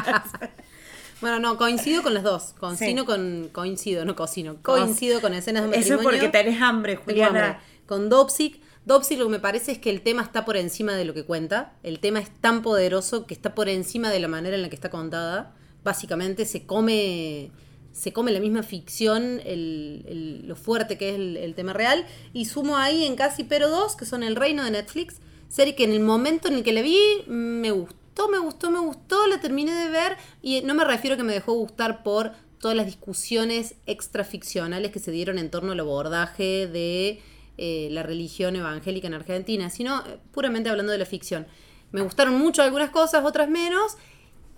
[1.20, 2.54] Bueno, no, coincido con las dos.
[2.58, 3.06] Coincido Sí.
[3.06, 3.48] con.
[3.52, 4.56] Coincido, no cocino.
[4.62, 6.10] Coincido con escenas de eso matrimonio.
[6.20, 7.62] es porque tenés hambre Juliana hambre.
[7.86, 8.60] Con Dopsic.
[8.84, 11.24] Dopsic lo que me parece es que el tema está por encima de lo que
[11.24, 11.72] cuenta.
[11.82, 14.76] El tema es tan poderoso que está por encima de la manera en la que
[14.76, 15.54] está contada.
[15.84, 17.50] Básicamente se come.
[17.92, 22.06] Se come la misma ficción, el- el- lo fuerte que es el, el tema real.
[22.32, 25.16] Y sumo ahí en Casi Pero 2, que son El Reino de Netflix.
[25.48, 28.80] Serie que en el momento en el que la vi, me gustó, me gustó, me
[28.80, 30.16] gustó, la terminé de ver.
[30.42, 34.98] Y no me refiero a que me dejó gustar por todas las discusiones extraficcionales que
[34.98, 37.22] se dieron en torno al abordaje de
[37.56, 41.46] eh, la religión evangélica en Argentina, sino eh, puramente hablando de la ficción.
[41.92, 43.96] Me gustaron mucho algunas cosas, otras menos.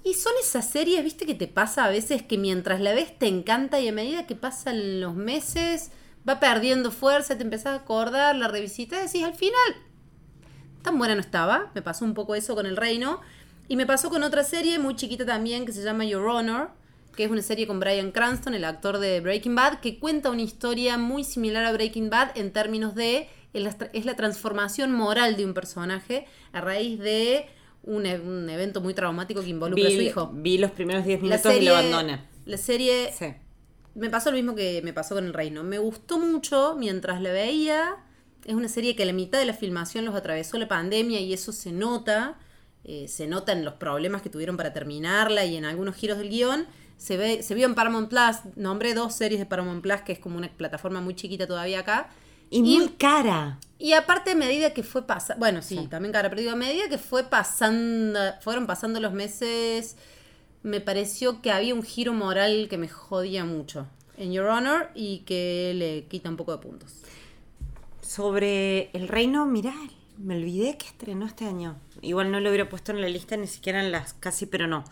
[0.02, 3.26] Y son esas series, viste, que te pasa a veces que mientras la ves te
[3.26, 5.90] encanta y a medida que pasan los meses
[6.28, 9.76] va perdiendo fuerza, te empezás a acordar, la revisitas y decís, al final,
[10.90, 11.70] tan buena no estaba.
[11.74, 13.20] Me pasó un poco eso con El Reino.
[13.68, 16.70] Y me pasó con otra serie muy chiquita también que se llama Your Honor,
[17.14, 20.42] que es una serie con Brian Cranston, el actor de Breaking Bad, que cuenta una
[20.42, 25.54] historia muy similar a Breaking Bad en términos de es la, transformación moral de un
[25.54, 27.46] personaje a raíz de
[27.82, 30.30] un, e- un evento muy traumático que involucra a su hijo.
[30.32, 33.26] vi los primeros 10 La minutos y lo abandoné la serie sí.
[33.94, 35.62] me pasó lo mismo que me pasó con El Reino.
[35.62, 37.96] Me gustó mucho mientras la veía.
[38.44, 41.32] Es una serie que a la mitad de la filmación los atravesó la pandemia y
[41.32, 42.38] eso se nota.
[42.84, 46.30] Eh, se nota en los problemas que tuvieron para terminarla y en algunos giros del
[46.30, 46.66] guion.
[46.96, 48.54] Se, ve, se vio en Paramount Plus.
[48.56, 52.10] Nombré dos series de Paramount Plus, que es como una plataforma muy chiquita todavía acá.
[52.50, 55.38] y muy cara Y aparte, a medida que fue pasando.
[55.38, 58.18] Bueno, sí, también cara, pero digo, a medida que fue pasando.
[58.40, 59.96] Fueron pasando los meses.
[60.62, 63.86] Me pareció que había un giro moral que me jodía mucho.
[64.18, 66.92] en Your Honor y que le quita un poco de puntos.
[68.10, 69.72] Sobre el reino, mirá,
[70.18, 71.76] me olvidé que estrenó este año.
[72.00, 74.82] Igual no lo hubiera puesto en la lista ni siquiera en las casi, pero no.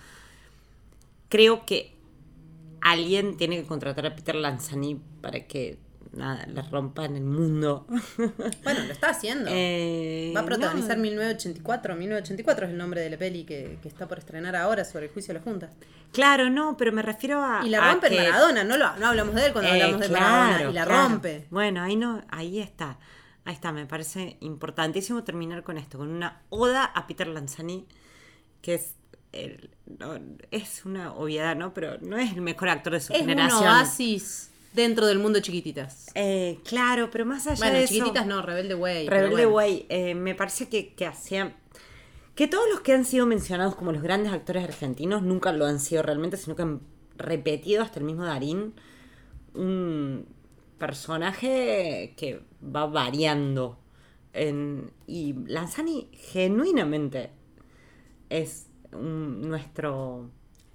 [1.28, 1.96] Creo que
[2.80, 5.78] alguien tiene que contratar a Peter Lanzani para que
[6.12, 7.86] nada, la rompa en el mundo.
[8.64, 9.50] Bueno, lo está haciendo.
[9.52, 11.02] Eh, Va a protagonizar no.
[11.02, 11.94] 1984.
[11.96, 15.12] 1984 es el nombre de la peli que, que está por estrenar ahora sobre el
[15.12, 15.70] juicio de la Junta.
[16.12, 17.60] Claro, no, pero me refiero a.
[17.64, 20.08] Y la rompe que- Maradona, no, lo, no hablamos de él cuando Eh, hablamos de
[20.08, 20.70] claro, Maradona.
[20.70, 21.08] Y la claro.
[21.08, 21.46] rompe.
[21.50, 22.98] Bueno, ahí no, ahí está.
[23.44, 27.86] Ahí está, me parece importantísimo terminar con esto, con una oda a Peter Lanzani,
[28.60, 28.94] que es
[29.32, 30.18] el- no,
[30.50, 31.72] es una obviedad, ¿no?
[31.74, 33.62] Pero no es el mejor actor de su Es un generación.
[33.68, 34.50] oasis
[34.82, 36.06] dentro del mundo chiquititas.
[36.14, 37.94] Eh, claro, pero más allá Bueno, de eso.
[37.94, 39.08] chiquititas no, Rebelde Way.
[39.08, 39.50] Rebelde bueno.
[39.50, 41.56] Way, eh, me parece que, que hacía.
[42.34, 45.80] Que todos los que han sido mencionados como los grandes actores argentinos nunca lo han
[45.80, 46.80] sido realmente, sino que han
[47.16, 48.74] repetido hasta el mismo Darín
[49.54, 50.24] un
[50.78, 53.78] personaje que va variando.
[54.32, 57.30] En, y Lanzani genuinamente
[58.28, 60.30] es un- nuestro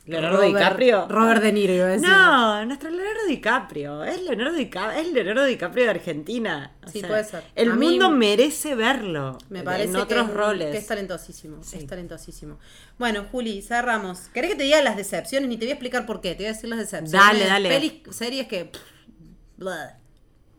[0.06, 1.08] Leonardo Robert- DiCaprio.
[1.08, 2.10] Robert De Niro, iba a decir.
[2.10, 4.04] No, nuestro Leonardo DiCaprio.
[4.04, 6.74] Es Leonardo DiCaprio, es Leonardo DiCaprio de Argentina.
[6.86, 7.44] O Sí, sea, puede ser.
[7.56, 9.38] El A mí mundo merece verlo.
[9.50, 10.72] Me parece en otros que, es- roles.
[10.72, 11.64] que es talentosísimo.
[11.64, 11.78] Sí.
[11.78, 12.60] Es talentosísimo.
[13.00, 14.28] Bueno, Juli, cerramos.
[14.34, 15.48] ¿Querés que te diga las decepciones?
[15.48, 16.32] Ni te voy a explicar por qué.
[16.32, 17.12] Te voy a decir las decepciones.
[17.26, 17.70] Dale, dale.
[17.70, 18.66] Pelis, series que.
[18.66, 18.82] pff.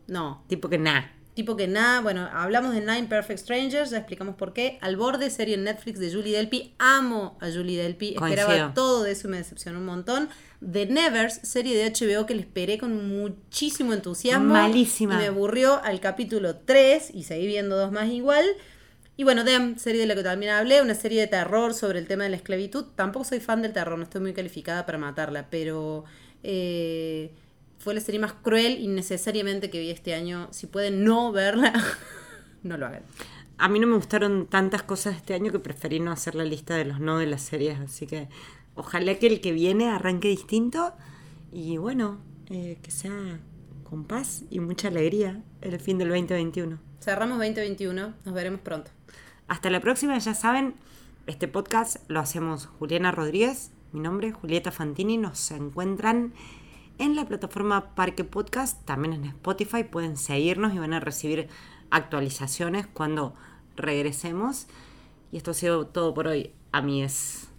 [0.07, 0.43] No.
[0.47, 1.11] Tipo que nada.
[1.35, 4.77] Tipo que nada, bueno, hablamos de Nine Perfect Strangers, ya explicamos por qué.
[4.79, 6.73] Al borde, serie en Netflix de Julie Delpy.
[6.79, 8.15] Amo a Julie Delpy.
[8.15, 10.29] Esperaba todo de eso y me decepcionó un montón.
[10.61, 14.53] The Nevers, serie de HBO que le esperé con muchísimo entusiasmo.
[14.53, 15.15] Malísima.
[15.15, 18.45] Y me aburrió al capítulo 3 y seguí viendo dos más igual.
[19.17, 22.07] Y bueno, Dem, serie de la que también hablé, una serie de terror sobre el
[22.07, 22.85] tema de la esclavitud.
[22.95, 26.05] Tampoco soy fan del terror, no estoy muy calificada para matarla, pero
[26.43, 27.33] eh,
[27.85, 30.47] fue la serie más cruel innecesariamente que vi este año.
[30.49, 31.71] Si pueden no verla,
[32.63, 33.03] no lo hagan.
[33.59, 36.73] A mí no me gustaron tantas cosas este año que preferí no hacer la lista
[36.73, 37.79] de los no de las series.
[37.79, 38.27] Así que
[38.73, 40.95] ojalá que el que viene arranque distinto.
[41.51, 42.17] Y bueno,
[42.49, 43.39] eh, que sea
[43.83, 46.79] con paz y mucha alegría el fin del 2021.
[47.01, 48.89] Cerramos 2021, nos veremos pronto.
[49.47, 50.73] Hasta la próxima, ya saben,
[51.27, 56.33] este podcast lo hacemos Juliana Rodríguez, mi nombre, Julieta Fantini, nos encuentran
[56.97, 61.49] en la plataforma Parque Podcast, también en Spotify, pueden seguirnos y van a recibir
[61.89, 63.33] actualizaciones cuando
[63.75, 64.67] regresemos.
[65.31, 67.49] Y esto ha sido todo por hoy, amigues.